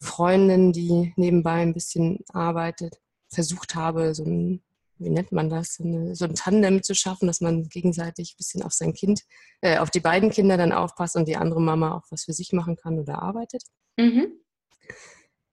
Freundin, 0.00 0.72
die 0.72 1.12
nebenbei 1.16 1.62
ein 1.62 1.74
bisschen 1.74 2.20
arbeitet, 2.32 3.00
versucht 3.28 3.74
habe, 3.74 4.14
so 4.14 4.24
ein, 4.24 4.62
wie 4.98 5.10
nennt 5.10 5.32
man 5.32 5.50
das, 5.50 5.74
so, 5.74 5.84
eine, 5.84 6.14
so 6.14 6.24
ein 6.24 6.34
Tandem 6.34 6.82
zu 6.82 6.94
schaffen, 6.94 7.26
dass 7.26 7.40
man 7.40 7.68
gegenseitig 7.68 8.32
ein 8.32 8.36
bisschen 8.36 8.62
auf 8.62 8.72
sein 8.72 8.94
Kind, 8.94 9.22
äh, 9.60 9.78
auf 9.78 9.90
die 9.90 10.00
beiden 10.00 10.30
Kinder 10.30 10.56
dann 10.56 10.72
aufpasst 10.72 11.16
und 11.16 11.26
die 11.26 11.36
andere 11.36 11.60
Mama 11.60 11.96
auch 11.96 12.06
was 12.10 12.24
für 12.24 12.32
sich 12.32 12.52
machen 12.52 12.76
kann 12.76 12.98
oder 12.98 13.20
arbeitet. 13.20 13.62
Mhm. 13.98 14.32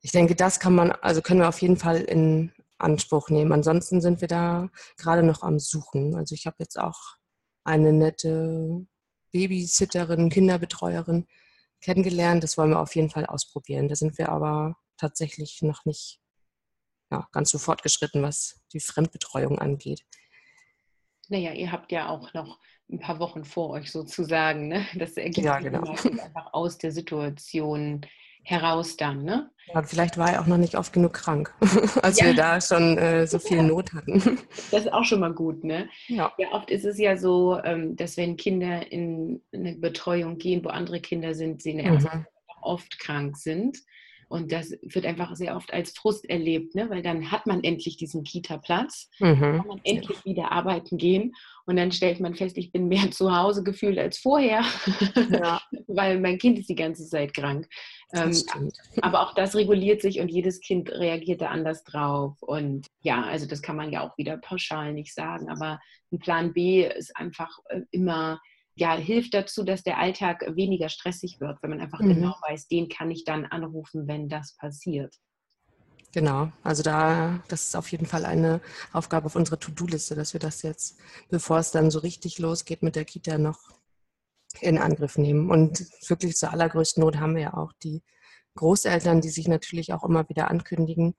Ich 0.01 0.11
denke, 0.11 0.35
das 0.35 0.59
kann 0.59 0.75
man, 0.75 0.91
also 0.91 1.21
können 1.21 1.41
wir 1.41 1.49
auf 1.49 1.61
jeden 1.61 1.77
Fall 1.77 2.01
in 2.01 2.53
Anspruch 2.77 3.29
nehmen. 3.29 3.51
Ansonsten 3.51 4.01
sind 4.01 4.21
wir 4.21 4.27
da 4.27 4.69
gerade 4.97 5.23
noch 5.23 5.43
am 5.43 5.59
Suchen. 5.59 6.15
Also 6.15 6.35
ich 6.35 6.45
habe 6.45 6.57
jetzt 6.59 6.79
auch 6.79 7.17
eine 7.63 7.91
nette 7.91 8.85
Babysitterin, 9.31 10.29
Kinderbetreuerin 10.29 11.27
kennengelernt. 11.81 12.43
Das 12.43 12.57
wollen 12.57 12.71
wir 12.71 12.79
auf 12.79 12.95
jeden 12.95 13.09
Fall 13.09 13.25
ausprobieren. 13.25 13.89
Da 13.89 13.95
sind 13.95 14.17
wir 14.17 14.29
aber 14.29 14.77
tatsächlich 14.97 15.61
noch 15.61 15.85
nicht 15.85 16.19
ja, 17.11 17.27
ganz 17.31 17.49
so 17.49 17.57
fortgeschritten, 17.57 18.21
was 18.21 18.61
die 18.73 18.79
Fremdbetreuung 18.79 19.59
angeht. 19.59 20.03
Naja, 21.27 21.53
ihr 21.53 21.71
habt 21.71 21.91
ja 21.91 22.09
auch 22.09 22.33
noch 22.33 22.59
ein 22.91 22.99
paar 22.99 23.19
Wochen 23.19 23.43
vor 23.43 23.69
euch 23.69 23.91
sozusagen. 23.91 24.67
Ne? 24.67 24.85
Das 24.95 25.15
ergibt 25.17 25.45
ja, 25.45 25.59
genau. 25.59 25.87
einfach 25.89 26.53
aus 26.53 26.77
der 26.77 26.91
Situation 26.91 28.05
heraus 28.43 28.97
dann, 28.97 29.23
ne? 29.23 29.49
Ja, 29.73 29.83
vielleicht 29.83 30.17
war 30.17 30.31
er 30.31 30.41
auch 30.41 30.47
noch 30.47 30.57
nicht 30.57 30.75
oft 30.75 30.93
genug 30.93 31.13
krank, 31.13 31.53
als 32.01 32.19
ja. 32.19 32.27
wir 32.27 32.33
da 32.33 32.59
schon 32.59 32.97
äh, 32.97 33.27
so 33.27 33.37
viel 33.37 33.61
Not 33.61 33.93
hatten. 33.93 34.39
Das 34.71 34.85
ist 34.85 34.93
auch 34.93 35.03
schon 35.03 35.19
mal 35.19 35.33
gut, 35.33 35.63
ne? 35.63 35.89
Ja. 36.07 36.31
ja 36.37 36.47
oft 36.51 36.71
ist 36.71 36.85
es 36.85 36.97
ja 36.97 37.17
so, 37.17 37.59
ähm, 37.63 37.95
dass 37.95 38.17
wenn 38.17 38.37
Kinder 38.37 38.91
in 38.91 39.41
eine 39.53 39.75
Betreuung 39.75 40.37
gehen, 40.37 40.63
wo 40.63 40.69
andere 40.69 40.99
Kinder 40.99 41.35
sind, 41.35 41.61
sie 41.61 41.73
mhm. 41.73 42.25
oft 42.61 42.99
krank 42.99 43.37
sind. 43.37 43.77
Und 44.29 44.51
das 44.51 44.71
wird 44.83 45.07
einfach 45.07 45.35
sehr 45.35 45.55
oft 45.55 45.73
als 45.73 45.91
Frust 45.97 46.29
erlebt, 46.29 46.75
ne? 46.75 46.87
weil 46.91 47.01
dann 47.01 47.31
hat 47.31 47.47
man 47.47 47.63
endlich 47.63 47.97
diesen 47.97 48.23
Kita-Platz, 48.23 49.09
mhm. 49.19 49.39
kann 49.39 49.67
man 49.67 49.81
endlich 49.83 50.23
wieder 50.23 50.51
arbeiten 50.51 50.97
gehen 50.97 51.33
und 51.65 51.77
dann 51.77 51.91
stellt 51.91 52.19
man 52.19 52.35
fest, 52.35 52.55
ich 52.57 52.71
bin 52.71 52.87
mehr 52.87 53.09
zu 53.11 53.35
Hause 53.35 53.63
gefühlt 53.63 53.97
als 53.97 54.19
vorher, 54.19 54.63
ja. 55.31 55.59
weil 55.87 56.19
mein 56.19 56.37
Kind 56.37 56.59
ist 56.59 56.69
die 56.69 56.75
ganze 56.75 57.07
Zeit 57.07 57.33
krank. 57.33 57.67
Ähm, 58.13 58.31
aber 59.01 59.21
auch 59.21 59.33
das 59.33 59.55
reguliert 59.55 60.01
sich 60.01 60.19
und 60.19 60.29
jedes 60.29 60.59
Kind 60.61 60.91
reagiert 60.91 61.41
da 61.41 61.47
anders 61.47 61.83
drauf. 61.83 62.35
Und 62.41 62.85
ja, 63.01 63.23
also 63.23 63.47
das 63.47 63.63
kann 63.63 63.75
man 63.75 63.91
ja 63.91 64.07
auch 64.07 64.15
wieder 64.17 64.37
pauschal 64.37 64.93
nicht 64.93 65.13
sagen, 65.13 65.49
aber 65.49 65.79
ein 66.11 66.19
Plan 66.19 66.53
B 66.53 66.85
ist 66.85 67.17
einfach 67.17 67.57
äh, 67.69 67.81
immer 67.89 68.39
ja, 68.79 68.95
hilft 68.95 69.33
dazu, 69.33 69.63
dass 69.63 69.83
der 69.83 69.97
Alltag 69.97 70.45
weniger 70.55 70.89
stressig 70.89 71.39
wird, 71.41 71.61
wenn 71.61 71.71
man 71.71 71.81
einfach 71.81 71.99
mhm. 71.99 72.15
genau 72.15 72.35
weiß, 72.47 72.67
den 72.67 72.87
kann 72.87 73.11
ich 73.11 73.25
dann 73.25 73.45
anrufen, 73.45 74.07
wenn 74.07 74.29
das 74.29 74.55
passiert. 74.55 75.15
Genau, 76.11 76.51
also 76.63 76.81
da, 76.81 77.43
das 77.49 77.65
ist 77.65 77.75
auf 77.75 77.91
jeden 77.91 78.07
Fall 78.07 78.25
eine 78.25 78.61
Aufgabe 78.93 79.27
auf 79.27 79.35
unserer 79.35 79.59
To-Do-Liste, 79.59 80.15
dass 80.15 80.33
wir 80.33 80.39
das 80.39 80.63
jetzt, 80.63 80.97
bevor 81.29 81.59
es 81.59 81.71
dann 81.71 81.91
so 81.91 81.99
richtig 81.99 82.39
losgeht 82.39 82.81
mit 82.81 82.95
der 82.95 83.05
Kita, 83.05 83.37
noch 83.37 83.59
in 84.61 84.79
Angriff 84.79 85.17
nehmen. 85.17 85.51
Und 85.51 85.85
wirklich 86.07 86.35
zur 86.35 86.51
allergrößten 86.51 87.01
Not 87.01 87.17
haben 87.17 87.35
wir 87.35 87.43
ja 87.43 87.53
auch 87.53 87.73
die 87.83 88.01
Großeltern, 88.55 89.21
die 89.21 89.29
sich 89.29 89.47
natürlich 89.47 89.93
auch 89.93 90.03
immer 90.03 90.27
wieder 90.29 90.49
ankündigen, 90.49 91.15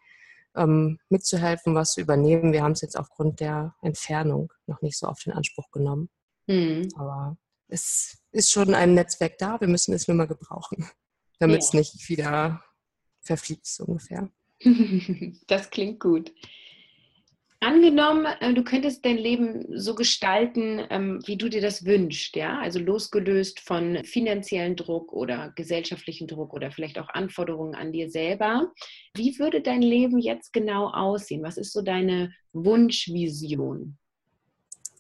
ähm, 0.57 0.99
mitzuhelfen, 1.09 1.77
was 1.77 1.93
zu 1.93 2.01
übernehmen. 2.01 2.53
Wir 2.53 2.65
haben 2.65 2.73
es 2.73 2.81
jetzt 2.81 2.99
aufgrund 2.99 3.39
der 3.39 3.77
Entfernung 3.83 4.53
noch 4.67 4.83
nicht 4.83 4.99
so 4.99 5.07
oft 5.07 5.25
in 5.27 5.33
Anspruch 5.33 5.71
genommen. 5.71 6.09
Mhm. 6.49 6.89
Aber 6.97 7.37
es 7.71 8.19
ist 8.33 8.51
schon 8.51 8.75
ein 8.75 8.95
Netzwerk 8.95 9.39
da, 9.39 9.61
wir 9.61 9.69
müssen 9.69 9.95
es 9.95 10.09
nur 10.09 10.17
mal 10.17 10.27
gebrauchen, 10.27 10.89
damit 11.39 11.63
es 11.63 11.73
nicht 11.73 12.09
wieder 12.09 12.63
verfliegt, 13.21 13.67
so 13.67 13.85
ungefähr. 13.85 14.31
Das 15.47 15.71
klingt 15.71 16.01
gut. 16.01 16.33
Angenommen, 17.63 18.27
äh, 18.41 18.55
du 18.55 18.65
könntest 18.65 19.05
dein 19.05 19.19
Leben 19.19 19.67
so 19.79 19.95
gestalten, 19.95 20.81
ähm, 20.89 21.21
wie 21.27 21.37
du 21.37 21.51
dir 21.51 21.61
das 21.61 21.85
wünschst, 21.85 22.35
ja, 22.35 22.59
also 22.59 22.79
losgelöst 22.79 23.61
von 23.61 24.03
finanziellen 24.05 24.77
Druck 24.77 25.13
oder 25.13 25.53
gesellschaftlichen 25.57 26.27
Druck 26.27 26.55
oder 26.55 26.71
vielleicht 26.71 26.99
auch 26.99 27.11
Anforderungen 27.11 27.75
an 27.75 27.93
dir 27.93 28.11
selber. 28.11 28.73
Wie 29.15 29.39
würde 29.39 29.61
dein 29.61 29.83
Leben 29.83 30.19
jetzt 30.19 30.55
genau 30.55 30.89
aussehen? 30.89 31.43
Was 31.43 31.59
ist 31.59 31.75
so 31.75 31.83
deine 31.83 32.33
Wunschvision? 32.55 33.99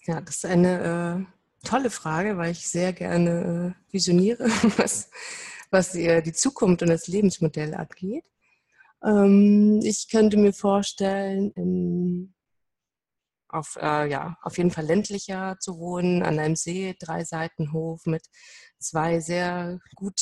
Ja, 0.04 0.20
das 0.20 0.36
ist 0.36 0.46
eine 0.46 1.26
äh, 1.26 1.39
tolle 1.64 1.90
Frage, 1.90 2.36
weil 2.36 2.52
ich 2.52 2.68
sehr 2.68 2.92
gerne 2.92 3.74
äh, 3.76 3.92
visioniere, 3.92 4.44
was, 4.76 5.10
was 5.70 5.92
die 5.92 6.32
Zukunft 6.32 6.82
und 6.82 6.88
das 6.88 7.06
Lebensmodell 7.06 7.74
angeht. 7.74 8.24
Ähm, 9.04 9.80
ich 9.82 10.08
könnte 10.10 10.36
mir 10.36 10.52
vorstellen, 10.52 11.52
in, 11.52 12.34
auf, 13.48 13.76
äh, 13.80 14.08
ja, 14.10 14.36
auf 14.42 14.58
jeden 14.58 14.70
Fall 14.70 14.84
ländlicher 14.84 15.56
zu 15.60 15.78
wohnen, 15.78 16.22
an 16.22 16.38
einem 16.38 16.56
See, 16.56 16.94
drei 16.98 17.24
Seitenhof 17.24 18.06
mit 18.06 18.26
zwei 18.78 19.20
sehr 19.20 19.80
gut 19.96 20.20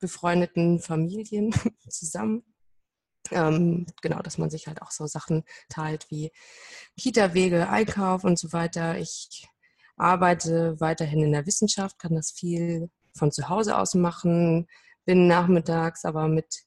befreundeten 0.00 0.80
Familien 0.80 1.52
zusammen. 1.88 2.44
Ähm, 3.30 3.86
genau, 4.02 4.20
dass 4.22 4.38
man 4.38 4.50
sich 4.50 4.68
halt 4.68 4.82
auch 4.82 4.92
so 4.92 5.06
Sachen 5.06 5.44
teilt 5.68 6.06
wie 6.10 6.30
Kita-Wege, 6.96 7.68
Einkauf 7.68 8.24
und 8.24 8.38
so 8.38 8.52
weiter. 8.52 8.98
Ich 8.98 9.48
arbeite 9.96 10.78
weiterhin 10.80 11.22
in 11.22 11.32
der 11.32 11.46
Wissenschaft, 11.46 11.98
kann 11.98 12.14
das 12.14 12.30
viel 12.30 12.90
von 13.16 13.32
zu 13.32 13.48
Hause 13.48 13.78
aus 13.78 13.94
machen, 13.94 14.66
bin 15.04 15.26
nachmittags 15.26 16.04
aber 16.04 16.28
mit 16.28 16.64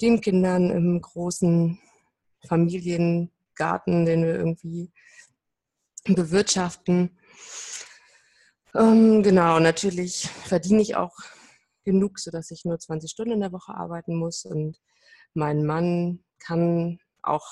den 0.00 0.20
Kindern 0.20 0.70
im 0.70 1.00
großen 1.00 1.78
Familiengarten, 2.46 4.04
den 4.04 4.24
wir 4.24 4.34
irgendwie 4.34 4.92
bewirtschaften. 6.04 7.18
Ähm, 8.74 9.22
genau, 9.22 9.58
natürlich 9.58 10.28
verdiene 10.28 10.82
ich 10.82 10.96
auch 10.96 11.16
genug, 11.84 12.18
sodass 12.18 12.50
ich 12.50 12.64
nur 12.64 12.78
20 12.78 13.10
Stunden 13.10 13.32
in 13.32 13.40
der 13.40 13.52
Woche 13.52 13.74
arbeiten 13.74 14.16
muss 14.16 14.44
und 14.44 14.78
mein 15.34 15.64
Mann 15.64 16.24
kann 16.38 16.98
auch 17.22 17.46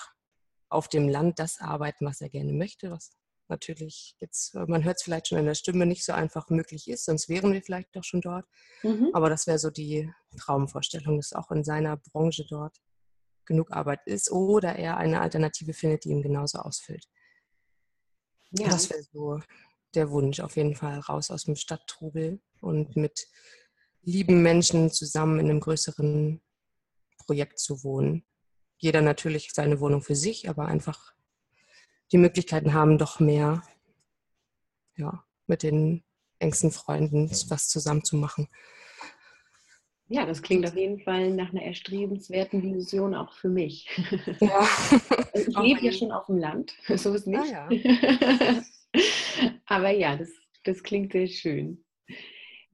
auf 0.68 0.88
dem 0.88 1.09
Land 1.09 1.38
das 1.38 1.61
arbeiten, 1.61 2.05
was 2.05 2.20
er 2.20 2.29
gerne 2.29 2.53
möchte, 2.53 2.90
was 2.90 3.12
natürlich 3.49 4.17
jetzt, 4.21 4.55
äh, 4.55 4.65
man 4.67 4.85
hört 4.85 4.97
es 4.97 5.03
vielleicht 5.03 5.29
schon 5.29 5.39
in 5.39 5.47
der 5.47 5.55
Stimme, 5.55 5.87
nicht 5.87 6.05
so 6.05 6.13
einfach 6.13 6.49
möglich 6.51 6.89
ist, 6.89 7.05
sonst 7.05 7.29
wären 7.29 7.53
wir 7.53 7.63
vielleicht 7.63 7.95
doch 7.95 8.05
schon 8.05 8.21
dort. 8.21 8.47
Mhm. 8.83 9.11
Aber 9.13 9.29
das 9.29 9.47
wäre 9.47 9.59
so 9.59 9.71
die 9.71 10.11
Traumvorstellung, 10.39 11.19
ist 11.19 11.37
auch 11.37 11.51
in 11.51 11.65
seiner 11.65 11.97
Branche 11.97 12.45
dort 12.49 12.77
genug 13.47 13.73
Arbeit 13.73 14.01
ist 14.07 14.31
oder 14.31 14.77
er 14.77 14.97
eine 14.97 15.21
Alternative 15.21 15.75
findet, 15.75 16.05
die 16.05 16.11
ihm 16.11 16.23
genauso 16.23 16.59
ausfüllt. 16.59 17.07
Ja. 18.53 18.69
Das 18.69 18.91
wäre 18.91 19.03
so 19.13 19.41
der 19.95 20.11
Wunsch, 20.11 20.41
auf 20.41 20.57
jeden 20.57 20.75
Fall 20.75 20.99
raus 21.01 21.31
aus 21.31 21.45
dem 21.45 21.57
Stadttrubel 21.57 22.41
und 22.61 22.97
mit 22.97 23.27
lieben 24.03 24.43
Menschen 24.43 24.91
zusammen 24.91 25.41
in 25.41 25.51
einem 25.51 25.61
größeren 25.61 26.43
Projekt 27.19 27.59
zu 27.59 27.83
wohnen. 27.85 28.25
Jeder 28.79 29.03
natürlich 29.03 29.51
seine 29.53 29.81
Wohnung 29.81 30.03
für 30.03 30.17
sich, 30.17 30.49
aber 30.49 30.67
einfach 30.67 31.15
die 32.12 32.19
Möglichkeiten 32.19 32.75
haben, 32.75 32.99
doch 32.99 33.21
mehr 33.21 33.62
ja, 34.97 35.25
mit 35.47 35.62
den 35.62 36.05
engsten 36.38 36.71
Freunden 36.71 37.31
was 37.49 37.69
zusammen 37.69 38.05
zu 38.05 38.17
machen. 38.17 38.49
Ja, 40.09 40.27
das 40.27 40.43
klingt 40.43 40.67
auf 40.67 40.77
jeden 40.77 41.01
Fall 41.01 41.31
nach 41.31 41.51
einer 41.51 41.62
erstrebenswerten 41.62 42.62
Vision 42.62 43.14
auch 43.14 43.33
für 43.33 43.49
mich. 43.49 43.88
Ja. 44.40 44.69
ich 45.35 45.57
lebe 45.57 45.81
ja 45.81 45.93
schon 45.93 46.12
auf 46.12 46.27
dem 46.27 46.38
Land, 46.38 46.75
so 46.97 47.14
ist 47.14 47.27
nicht. 47.27 47.55
Ah, 47.55 47.69
ja. 47.71 48.62
Aber 49.67 49.90
ja, 49.90 50.17
das, 50.17 50.29
das 50.64 50.83
klingt 50.83 51.12
sehr 51.12 51.27
schön. 51.27 51.84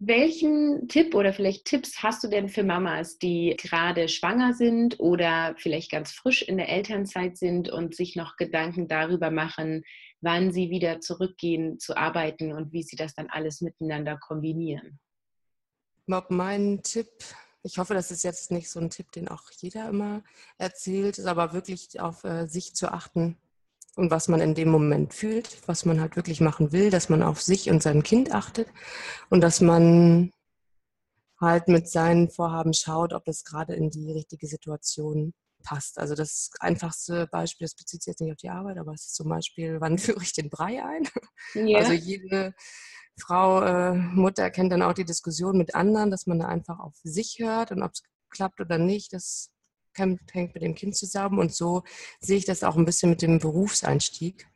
Welchen 0.03 0.89
Tipp 0.89 1.15
oder 1.15 1.35
vielleicht 1.35 1.67
Tipps 1.67 2.03
hast 2.03 2.25
du 2.25 2.29
denn 2.29 2.49
für 2.49 2.65
Mamas, 2.65 3.19
die 3.19 3.55
gerade 3.59 4.09
schwanger 4.09 4.55
sind 4.55 4.99
oder 4.99 5.55
vielleicht 5.59 5.91
ganz 5.91 6.11
frisch 6.11 6.41
in 6.41 6.57
der 6.57 6.71
Elternzeit 6.71 7.37
sind 7.37 7.69
und 7.69 7.95
sich 7.95 8.17
noch 8.17 8.37
Gedanken 8.39 8.89
darüber 8.89 9.31
machen, 9.31 9.85
wann 10.23 10.53
sie 10.53 10.71
wieder 10.71 11.03
zurückgehen 11.03 11.79
zu 11.79 11.99
arbeiten 11.99 12.55
und 12.55 12.73
wie 12.73 12.83
sie 12.83 12.97
das 12.97 13.15
dann 13.15 13.29
alles 13.29 13.61
miteinander 13.61 14.17
kombinieren? 14.17 14.99
Mein 16.07 16.83
Tipp, 16.83 17.11
ich 17.63 17.77
hoffe, 17.77 17.93
das 17.93 18.11
ist 18.11 18.25
jetzt 18.25 18.51
nicht 18.51 18.71
so 18.71 18.81
ein 18.81 18.89
Tipp, 18.89 19.13
den 19.13 19.29
auch 19.29 19.51
jeder 19.59 19.91
immer 19.91 20.25
erzählt, 20.57 21.19
ist 21.19 21.27
aber 21.27 21.53
wirklich 21.53 22.01
auf 22.01 22.25
äh, 22.25 22.47
sich 22.47 22.75
zu 22.75 22.91
achten 22.91 23.37
und 23.97 24.11
was 24.11 24.29
man 24.29 24.41
in 24.41 24.55
dem 24.55 24.71
Moment 24.71 25.15
fühlt, 25.15 25.59
was 25.67 25.85
man 25.85 26.01
halt 26.01 26.17
wirklich 26.17 26.41
machen 26.41 26.73
will, 26.73 26.91
dass 26.91 27.09
man 27.09 27.23
auf 27.23 27.43
sich 27.43 27.71
und 27.71 27.83
sein 27.83 28.03
Kind 28.03 28.33
achtet 28.33 28.69
und 29.29 29.41
dass 29.41 29.61
man 29.61 30.31
halt 31.41 31.69
mit 31.69 31.89
seinen 31.89 32.31
Vorhaben 32.31 32.75
schaut, 32.75 33.13
ob 33.13 33.25
das 33.25 33.45
gerade 33.45 33.75
in 33.75 33.91
die 33.91 34.13
richtige 34.13 34.47
Situation 34.47 35.33
passt. 35.63 35.99
Also 35.99 36.15
das 36.15 36.51
einfachste 36.61 37.27
Beispiel, 37.27 37.67
das 37.67 37.75
bezieht 37.75 38.03
sich 38.03 38.13
jetzt 38.13 38.21
nicht 38.21 38.33
auf 38.33 38.39
die 38.39 38.51
Arbeit, 38.51 38.79
aber 38.79 38.93
es 38.93 39.07
ist 39.07 39.15
zum 39.15 39.29
Beispiel, 39.29 39.81
wann 39.81 39.99
führe 39.99 40.23
ich 40.23 40.33
den 40.33 40.51
Brei 40.51 40.83
ein? 40.85 41.09
Ja. 41.55 41.79
Also 41.79 41.93
jede 41.93 42.55
Frau, 43.19 43.63
äh, 43.63 43.95
Mutter 43.95 44.51
kennt 44.51 44.73
dann 44.73 44.83
auch 44.83 44.95
die 44.95 45.05
Diskussion 45.05 45.59
mit 45.59 45.75
anderen, 45.75 46.11
dass 46.11 46.27
man 46.27 46.39
da 46.39 46.47
einfach 46.47 46.79
auf 46.79 46.95
sich 47.03 47.39
hört 47.39 47.73
und 47.73 47.83
ob 47.83 47.93
es 47.93 48.03
klappt 48.31 48.61
oder 48.61 48.79
nicht, 48.79 49.13
das 49.13 49.51
hängt 49.97 50.55
mit 50.55 50.63
dem 50.63 50.75
Kind 50.75 50.97
zusammen. 50.97 51.39
Und 51.39 51.55
so 51.55 51.83
sehe 52.21 52.39
ich 52.39 52.45
das 52.45 52.63
auch 52.63 52.77
ein 52.77 52.85
bisschen 52.85 53.11
mit 53.11 53.23
dem 53.23 53.39
Berufseinstieg 53.39 54.47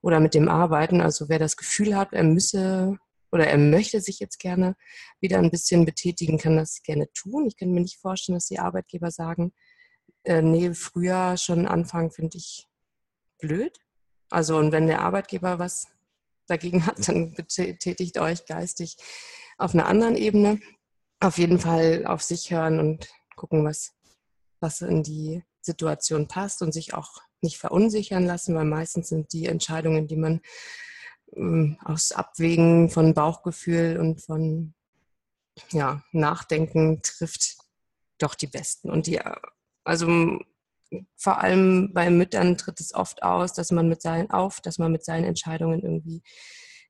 oder 0.00 0.20
mit 0.20 0.34
dem 0.34 0.48
Arbeiten. 0.48 1.00
Also 1.00 1.28
wer 1.28 1.38
das 1.38 1.56
Gefühl 1.56 1.96
hat, 1.96 2.12
er 2.12 2.24
müsse 2.24 2.96
oder 3.30 3.46
er 3.46 3.58
möchte 3.58 4.00
sich 4.00 4.20
jetzt 4.20 4.38
gerne 4.38 4.74
wieder 5.20 5.38
ein 5.38 5.50
bisschen 5.50 5.84
betätigen, 5.84 6.38
kann 6.38 6.56
das 6.56 6.82
gerne 6.82 7.12
tun. 7.12 7.46
Ich 7.46 7.56
kann 7.56 7.72
mir 7.72 7.80
nicht 7.80 8.00
vorstellen, 8.00 8.36
dass 8.36 8.46
die 8.46 8.58
Arbeitgeber 8.58 9.10
sagen, 9.10 9.52
äh, 10.24 10.42
nee, 10.42 10.72
früher 10.74 11.36
schon 11.36 11.66
anfangen, 11.66 12.10
finde 12.10 12.38
ich 12.38 12.66
blöd. 13.38 13.78
Also 14.30 14.56
und 14.56 14.72
wenn 14.72 14.86
der 14.86 15.00
Arbeitgeber 15.00 15.58
was 15.58 15.88
dagegen 16.46 16.86
hat, 16.86 17.08
dann 17.08 17.34
betätigt 17.34 18.18
euch 18.18 18.46
geistig 18.46 18.96
auf 19.58 19.74
einer 19.74 19.86
anderen 19.86 20.16
Ebene. 20.16 20.60
Auf 21.20 21.38
jeden 21.38 21.58
Fall 21.58 22.06
auf 22.06 22.22
sich 22.22 22.50
hören 22.50 22.78
und 22.78 23.08
gucken, 23.36 23.64
was 23.64 23.92
was 24.60 24.80
in 24.80 25.02
die 25.02 25.42
Situation 25.60 26.28
passt 26.28 26.62
und 26.62 26.72
sich 26.72 26.94
auch 26.94 27.20
nicht 27.40 27.58
verunsichern 27.58 28.24
lassen, 28.24 28.54
weil 28.54 28.64
meistens 28.64 29.08
sind 29.08 29.32
die 29.32 29.46
Entscheidungen, 29.46 30.06
die 30.06 30.16
man 30.16 30.40
ähm, 31.36 31.78
aus 31.84 32.12
Abwägen 32.12 32.90
von 32.90 33.14
Bauchgefühl 33.14 33.98
und 33.98 34.20
von 34.20 34.74
ja, 35.70 36.02
Nachdenken 36.12 37.00
trifft, 37.02 37.58
doch 38.18 38.34
die 38.34 38.46
besten. 38.46 38.90
Und 38.90 39.06
die, 39.06 39.20
also 39.84 40.38
vor 41.16 41.40
allem 41.40 41.92
bei 41.92 42.10
Müttern 42.10 42.56
tritt 42.56 42.80
es 42.80 42.94
oft 42.94 43.22
aus, 43.22 43.52
dass 43.52 43.70
man 43.70 43.88
mit 43.88 44.02
seinen 44.02 44.30
auf, 44.30 44.60
dass 44.60 44.78
man 44.78 44.92
mit 44.92 45.04
seinen 45.04 45.24
Entscheidungen 45.24 45.82
irgendwie 45.82 46.22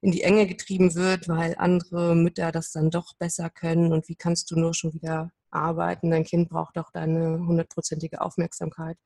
in 0.00 0.12
die 0.12 0.22
Enge 0.22 0.46
getrieben 0.46 0.94
wird, 0.94 1.28
weil 1.28 1.56
andere 1.58 2.14
Mütter 2.14 2.52
das 2.52 2.70
dann 2.70 2.90
doch 2.90 3.14
besser 3.18 3.50
können 3.50 3.92
und 3.92 4.08
wie 4.08 4.14
kannst 4.14 4.50
du 4.50 4.58
nur 4.58 4.74
schon 4.74 4.94
wieder 4.94 5.32
arbeiten, 5.50 6.10
dein 6.10 6.24
Kind 6.24 6.48
braucht 6.48 6.76
doch 6.76 6.90
deine 6.90 7.38
hundertprozentige 7.38 8.20
Aufmerksamkeit. 8.20 8.98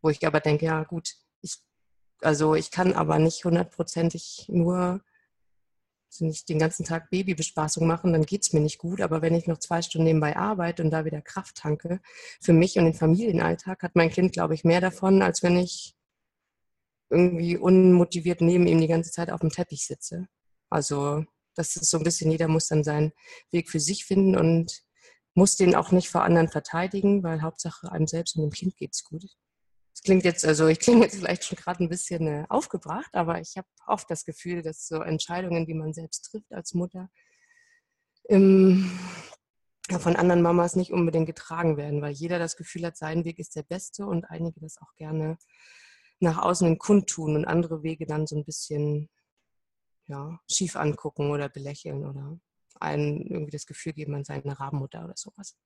Wo 0.00 0.10
ich 0.10 0.26
aber 0.26 0.40
denke, 0.40 0.66
ja 0.66 0.84
gut, 0.84 1.14
ich, 1.40 1.58
also 2.20 2.54
ich 2.54 2.70
kann 2.70 2.92
aber 2.92 3.18
nicht 3.18 3.44
hundertprozentig 3.44 4.46
nur 4.48 5.00
also 6.12 6.26
nicht 6.26 6.48
den 6.50 6.58
ganzen 6.58 6.84
Tag 6.84 7.08
Babybespaßung 7.08 7.86
machen, 7.86 8.12
dann 8.12 8.26
geht 8.26 8.42
es 8.42 8.52
mir 8.52 8.60
nicht 8.60 8.78
gut. 8.78 9.00
Aber 9.00 9.22
wenn 9.22 9.34
ich 9.34 9.46
noch 9.46 9.58
zwei 9.58 9.80
Stunden 9.80 10.04
nebenbei 10.04 10.36
arbeite 10.36 10.82
und 10.82 10.90
da 10.90 11.06
wieder 11.06 11.22
Kraft 11.22 11.56
tanke, 11.56 12.00
für 12.40 12.52
mich 12.52 12.78
und 12.78 12.84
den 12.84 12.94
Familienalltag 12.94 13.82
hat 13.82 13.96
mein 13.96 14.10
Kind, 14.10 14.32
glaube 14.32 14.54
ich, 14.54 14.62
mehr 14.62 14.82
davon, 14.82 15.22
als 15.22 15.42
wenn 15.42 15.56
ich 15.56 15.96
irgendwie 17.08 17.56
unmotiviert 17.56 18.42
neben 18.42 18.66
ihm 18.66 18.80
die 18.80 18.88
ganze 18.88 19.10
Zeit 19.10 19.30
auf 19.30 19.40
dem 19.40 19.50
Teppich 19.50 19.86
sitze. 19.86 20.28
Also 20.68 21.24
das 21.54 21.76
ist 21.76 21.90
so 21.90 21.98
ein 21.98 22.04
bisschen, 22.04 22.30
jeder 22.30 22.48
muss 22.48 22.68
dann 22.68 22.84
seinen 22.84 23.12
Weg 23.50 23.70
für 23.70 23.80
sich 23.80 24.04
finden 24.04 24.36
und 24.36 24.82
muss 25.34 25.56
den 25.56 25.74
auch 25.74 25.92
nicht 25.92 26.10
vor 26.10 26.22
anderen 26.22 26.48
verteidigen, 26.48 27.22
weil 27.22 27.42
Hauptsache 27.42 27.90
einem 27.90 28.06
selbst 28.06 28.36
und 28.36 28.42
dem 28.42 28.50
Kind 28.50 28.76
geht's 28.76 29.04
gut. 29.04 29.24
Das 29.94 30.02
klingt 30.02 30.24
jetzt, 30.24 30.44
also 30.44 30.68
ich 30.68 30.80
klinge 30.80 31.02
jetzt 31.02 31.16
vielleicht 31.16 31.44
schon 31.44 31.56
gerade 31.56 31.84
ein 31.84 31.88
bisschen 31.88 32.26
äh, 32.26 32.44
aufgebracht, 32.48 33.14
aber 33.14 33.40
ich 33.40 33.56
habe 33.56 33.68
oft 33.86 34.10
das 34.10 34.24
Gefühl, 34.24 34.62
dass 34.62 34.86
so 34.86 35.02
Entscheidungen, 35.02 35.66
die 35.66 35.74
man 35.74 35.92
selbst 35.92 36.30
trifft 36.30 36.52
als 36.52 36.74
Mutter, 36.74 37.10
ja, 39.90 39.98
von 39.98 40.16
anderen 40.16 40.42
Mamas 40.42 40.76
nicht 40.76 40.92
unbedingt 40.92 41.26
getragen 41.26 41.76
werden, 41.76 42.00
weil 42.00 42.12
jeder 42.12 42.38
das 42.38 42.56
Gefühl 42.56 42.86
hat, 42.86 42.96
sein 42.96 43.24
Weg 43.24 43.38
ist 43.38 43.56
der 43.56 43.64
beste 43.64 44.06
und 44.06 44.24
einige 44.26 44.60
das 44.60 44.78
auch 44.80 44.94
gerne 44.96 45.36
nach 46.20 46.38
außen 46.38 46.66
in 46.66 46.78
kundtun 46.78 47.34
und 47.34 47.44
andere 47.44 47.82
Wege 47.82 48.06
dann 48.06 48.26
so 48.26 48.36
ein 48.36 48.44
bisschen 48.44 49.10
ja, 50.06 50.38
schief 50.50 50.76
angucken 50.76 51.30
oder 51.30 51.48
belächeln 51.48 52.06
oder 52.06 52.38
einen 52.82 53.26
irgendwie 53.26 53.52
das 53.52 53.66
Gefühl 53.66 53.92
geben, 53.92 54.12
man 54.12 54.24
sei 54.24 54.34
eine 54.34 54.58
Rabenmutter 54.58 55.04
oder 55.04 55.14
sowas. 55.16 55.56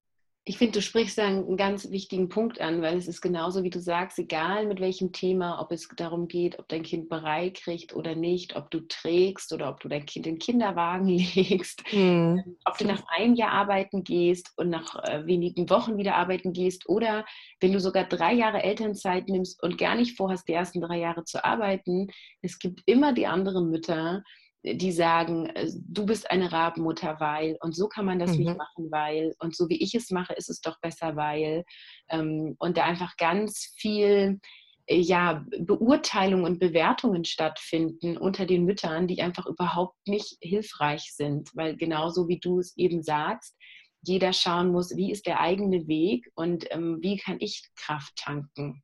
Ich 0.49 0.59
finde, 0.59 0.75
du 0.75 0.83
sprichst 0.83 1.19
da 1.19 1.27
einen 1.27 1.57
ganz 1.57 1.91
wichtigen 1.91 2.29
Punkt 2.29 2.61
an, 2.61 2.81
weil 2.81 2.97
es 2.97 3.09
ist 3.09 3.21
genauso, 3.21 3.65
wie 3.65 3.71
du 3.71 3.81
sagst, 3.81 4.17
egal 4.21 4.67
mit 4.67 4.79
welchem 4.79 5.11
Thema, 5.11 5.61
ob 5.61 5.73
es 5.73 5.89
darum 5.97 6.29
geht, 6.29 6.61
ob 6.61 6.69
dein 6.69 6.85
Kind 6.85 7.09
Brei 7.09 7.51
kriegt 7.51 7.97
oder 7.97 8.15
nicht, 8.15 8.55
ob 8.55 8.71
du 8.71 8.79
trägst 8.87 9.53
oder 9.53 9.69
ob 9.69 9.81
du 9.81 9.89
dein 9.89 10.07
Kind 10.07 10.25
in 10.25 10.35
den 10.35 10.39
Kinderwagen 10.39 11.09
legst, 11.35 11.83
mhm. 11.93 12.59
ob 12.65 12.79
du 12.79 12.87
nach 12.87 13.03
einem 13.09 13.35
Jahr 13.35 13.51
arbeiten 13.51 14.05
gehst 14.05 14.53
und 14.57 14.71
nach 14.71 14.95
äh, 15.03 15.27
wenigen 15.27 15.69
Wochen 15.69 15.99
wieder 15.99 16.15
arbeiten 16.15 16.53
gehst 16.53 16.89
oder 16.89 17.25
wenn 17.59 17.73
du 17.73 17.81
sogar 17.81 18.05
drei 18.05 18.33
Jahre 18.33 18.63
Elternzeit 18.63 19.29
nimmst 19.29 19.61
und 19.65 19.79
gar 19.79 19.97
nicht 19.97 20.17
vorhast, 20.17 20.47
die 20.47 20.53
ersten 20.53 20.81
drei 20.81 21.01
Jahre 21.01 21.25
zu 21.25 21.45
arbeiten, 21.45 22.07
es 22.41 22.61
gibt 22.61 22.83
immer 22.87 23.13
die 23.13 23.27
anderen 23.27 23.69
Mütter, 23.69 24.23
die 24.63 24.93
sagen, 24.93 25.47
äh, 25.47 25.71
du 25.89 26.07
bist 26.07 26.31
eine 26.31 26.51
Rabenmutter, 26.51 27.21
weil 27.21 27.57
und 27.61 27.75
so 27.75 27.89
kann 27.89 28.05
man 28.05 28.19
das 28.19 28.33
mhm. 28.33 28.39
nicht 28.39 28.57
machen, 28.57 28.91
weil 28.91 29.35
und 29.39 29.55
so 29.55 29.69
wie 29.69 29.83
ich 29.83 29.95
es 29.95 30.11
mache, 30.11 30.35
ist 30.35 30.51
es 30.51 30.61
doch 30.61 30.81
besser, 30.81 31.17
weil 31.17 31.65
ähm, 32.09 32.57
und 32.59 32.77
da 32.77 32.85
einfach 32.85 33.17
ganz 33.17 33.75
viel 33.77 34.41
äh, 34.87 34.99
ja, 34.99 35.45
Beurteilungen 35.61 36.45
und 36.45 36.59
Bewertungen 36.59 37.25
stattfinden 37.25 38.17
unter 38.17 38.47
den 38.47 38.65
Müttern, 38.65 39.07
die 39.07 39.23
einfach 39.23 39.47
überhaupt 39.47 39.97
nicht 40.07 40.37
hilfreich 40.41 41.13
sind, 41.15 41.51
weil 41.55 41.77
genauso 41.77 42.29
wie 42.29 42.39
du 42.39 42.59
es 42.59 42.77
eben 42.77 43.03
sagst, 43.03 43.57
jeder 44.03 44.33
schauen 44.33 44.71
muss, 44.71 44.97
wie 44.97 45.11
ist 45.11 45.27
der 45.27 45.41
eigene 45.41 45.89
Weg 45.89 46.31
und 46.35 46.67
ähm, 46.71 46.99
wie 47.01 47.17
kann 47.17 47.39
ich 47.41 47.69
Kraft 47.75 48.15
tanken. 48.17 48.83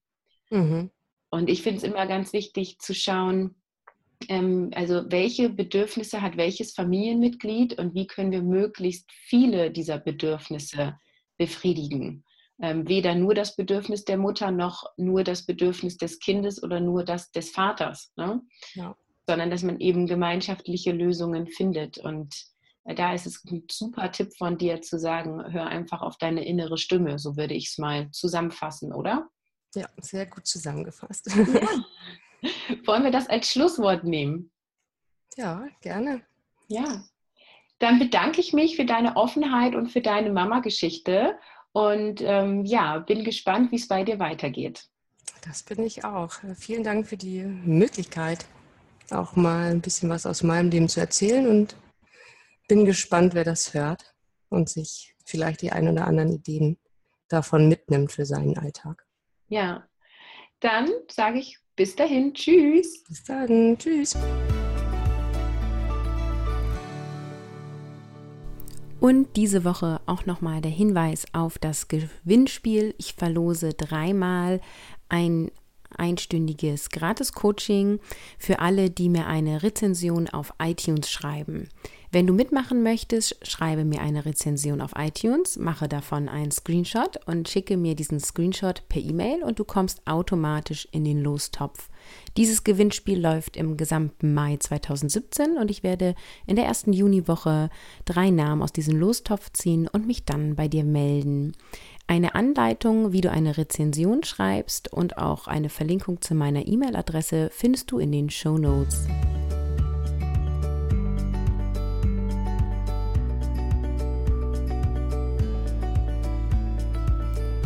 Mhm. 0.50 0.90
Und 1.30 1.48
ich 1.48 1.62
finde 1.62 1.78
es 1.78 1.84
immer 1.84 2.06
ganz 2.06 2.32
wichtig 2.32 2.78
zu 2.78 2.94
schauen, 2.94 3.61
also 4.74 5.10
welche 5.10 5.48
Bedürfnisse 5.48 6.22
hat 6.22 6.36
welches 6.36 6.74
Familienmitglied 6.74 7.78
und 7.78 7.94
wie 7.94 8.06
können 8.06 8.32
wir 8.32 8.42
möglichst 8.42 9.10
viele 9.12 9.70
dieser 9.70 9.98
Bedürfnisse 9.98 10.98
befriedigen. 11.38 12.24
Ähm, 12.60 12.86
weder 12.86 13.14
nur 13.14 13.34
das 13.34 13.56
Bedürfnis 13.56 14.04
der 14.04 14.18
Mutter 14.18 14.50
noch 14.52 14.84
nur 14.96 15.24
das 15.24 15.46
Bedürfnis 15.46 15.96
des 15.96 16.20
Kindes 16.20 16.62
oder 16.62 16.78
nur 16.78 17.04
das 17.04 17.32
des 17.32 17.50
Vaters, 17.50 18.12
ne? 18.16 18.40
ja. 18.74 18.94
sondern 19.26 19.50
dass 19.50 19.64
man 19.64 19.80
eben 19.80 20.06
gemeinschaftliche 20.06 20.92
Lösungen 20.92 21.48
findet. 21.48 21.98
Und 21.98 22.34
äh, 22.84 22.94
da 22.94 23.14
ist 23.14 23.26
es 23.26 23.42
ein 23.50 23.64
super 23.68 24.12
Tipp 24.12 24.36
von 24.36 24.58
dir 24.58 24.80
zu 24.80 24.98
sagen, 24.98 25.52
hör 25.52 25.66
einfach 25.66 26.02
auf 26.02 26.18
deine 26.18 26.46
innere 26.46 26.78
Stimme, 26.78 27.18
so 27.18 27.36
würde 27.36 27.54
ich 27.54 27.68
es 27.68 27.78
mal 27.78 28.10
zusammenfassen, 28.12 28.92
oder? 28.92 29.28
Ja, 29.74 29.88
sehr 29.98 30.26
gut 30.26 30.46
zusammengefasst. 30.46 31.34
Ja. 31.34 31.68
Wollen 32.84 33.04
wir 33.04 33.10
das 33.10 33.28
als 33.28 33.50
Schlusswort 33.50 34.04
nehmen? 34.04 34.50
Ja, 35.36 35.66
gerne. 35.80 36.22
Ja. 36.68 37.04
Dann 37.78 37.98
bedanke 37.98 38.40
ich 38.40 38.52
mich 38.52 38.76
für 38.76 38.84
deine 38.84 39.16
Offenheit 39.16 39.74
und 39.74 39.90
für 39.90 40.00
deine 40.00 40.30
Mama-Geschichte 40.30 41.38
Und 41.72 42.20
ähm, 42.20 42.64
ja, 42.64 42.98
bin 42.98 43.24
gespannt, 43.24 43.72
wie 43.72 43.76
es 43.76 43.88
bei 43.88 44.04
dir 44.04 44.18
weitergeht. 44.18 44.88
Das 45.46 45.62
bin 45.62 45.82
ich 45.82 46.04
auch. 46.04 46.32
Vielen 46.56 46.84
Dank 46.84 47.06
für 47.06 47.16
die 47.16 47.42
Möglichkeit, 47.42 48.46
auch 49.10 49.34
mal 49.34 49.70
ein 49.70 49.80
bisschen 49.80 50.08
was 50.10 50.26
aus 50.26 50.42
meinem 50.42 50.70
Leben 50.70 50.88
zu 50.88 51.00
erzählen 51.00 51.46
und 51.48 51.76
bin 52.68 52.84
gespannt, 52.84 53.34
wer 53.34 53.44
das 53.44 53.74
hört 53.74 54.14
und 54.50 54.68
sich 54.68 55.16
vielleicht 55.24 55.62
die 55.62 55.72
ein 55.72 55.88
oder 55.88 56.06
anderen 56.06 56.32
Ideen 56.32 56.78
davon 57.28 57.68
mitnimmt 57.68 58.12
für 58.12 58.26
seinen 58.26 58.58
Alltag. 58.58 59.04
Ja, 59.48 59.88
dann 60.60 60.90
sage 61.10 61.38
ich 61.38 61.58
bis 61.76 61.96
dahin. 61.96 62.34
Tschüss. 62.34 63.04
Bis 63.04 63.24
dann. 63.24 63.76
Tschüss. 63.78 64.16
Und 69.00 69.36
diese 69.36 69.64
Woche 69.64 70.00
auch 70.06 70.26
nochmal 70.26 70.60
der 70.60 70.70
Hinweis 70.70 71.24
auf 71.32 71.58
das 71.58 71.88
Gewinnspiel. 71.88 72.94
Ich 72.98 73.14
verlose 73.14 73.74
dreimal 73.74 74.60
ein 75.08 75.50
einstündiges 75.96 76.90
Gratis-Coaching 76.90 78.00
für 78.38 78.58
alle, 78.58 78.90
die 78.90 79.08
mir 79.08 79.26
eine 79.26 79.62
Rezension 79.62 80.28
auf 80.28 80.52
iTunes 80.60 81.10
schreiben. 81.10 81.68
Wenn 82.14 82.26
du 82.26 82.34
mitmachen 82.34 82.82
möchtest, 82.82 83.38
schreibe 83.40 83.86
mir 83.86 84.02
eine 84.02 84.26
Rezension 84.26 84.82
auf 84.82 84.90
iTunes, 84.98 85.56
mache 85.56 85.88
davon 85.88 86.28
einen 86.28 86.50
Screenshot 86.50 87.18
und 87.26 87.48
schicke 87.48 87.78
mir 87.78 87.94
diesen 87.94 88.20
Screenshot 88.20 88.86
per 88.90 89.00
E-Mail 89.00 89.42
und 89.42 89.58
du 89.58 89.64
kommst 89.64 90.06
automatisch 90.06 90.86
in 90.92 91.06
den 91.06 91.22
Lostopf. 91.22 91.88
Dieses 92.36 92.64
Gewinnspiel 92.64 93.18
läuft 93.18 93.56
im 93.56 93.78
gesamten 93.78 94.34
Mai 94.34 94.58
2017 94.58 95.56
und 95.56 95.70
ich 95.70 95.82
werde 95.82 96.14
in 96.46 96.56
der 96.56 96.66
ersten 96.66 96.92
Juniwoche 96.92 97.70
drei 98.04 98.28
Namen 98.28 98.60
aus 98.60 98.74
diesem 98.74 98.98
Lostopf 98.98 99.50
ziehen 99.54 99.88
und 99.88 100.06
mich 100.06 100.26
dann 100.26 100.54
bei 100.54 100.68
dir 100.68 100.84
melden. 100.84 101.54
Eine 102.12 102.34
Anleitung, 102.34 103.14
wie 103.14 103.22
du 103.22 103.30
eine 103.30 103.56
Rezension 103.56 104.22
schreibst 104.22 104.92
und 104.92 105.16
auch 105.16 105.46
eine 105.46 105.70
Verlinkung 105.70 106.20
zu 106.20 106.34
meiner 106.34 106.66
E-Mail-Adresse 106.68 107.48
findest 107.50 107.90
du 107.90 107.98
in 107.98 108.12
den 108.12 108.28
Show 108.28 108.58
Notes. 108.58 109.06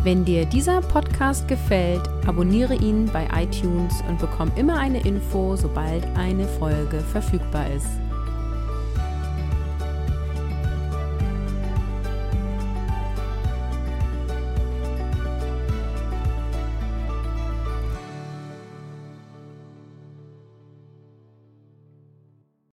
Wenn 0.05 0.23
dir 0.23 0.45
dieser 0.45 0.79
Podcast 0.79 1.49
gefällt, 1.49 2.07
abonniere 2.25 2.75
ihn 2.75 3.07
bei 3.11 3.27
iTunes 3.35 4.01
und 4.07 4.17
bekomme 4.17 4.53
immer 4.55 4.79
eine 4.79 5.05
Info, 5.05 5.57
sobald 5.57 6.05
eine 6.15 6.47
Folge 6.47 7.01
verfügbar 7.01 7.69
ist. 7.75 8.06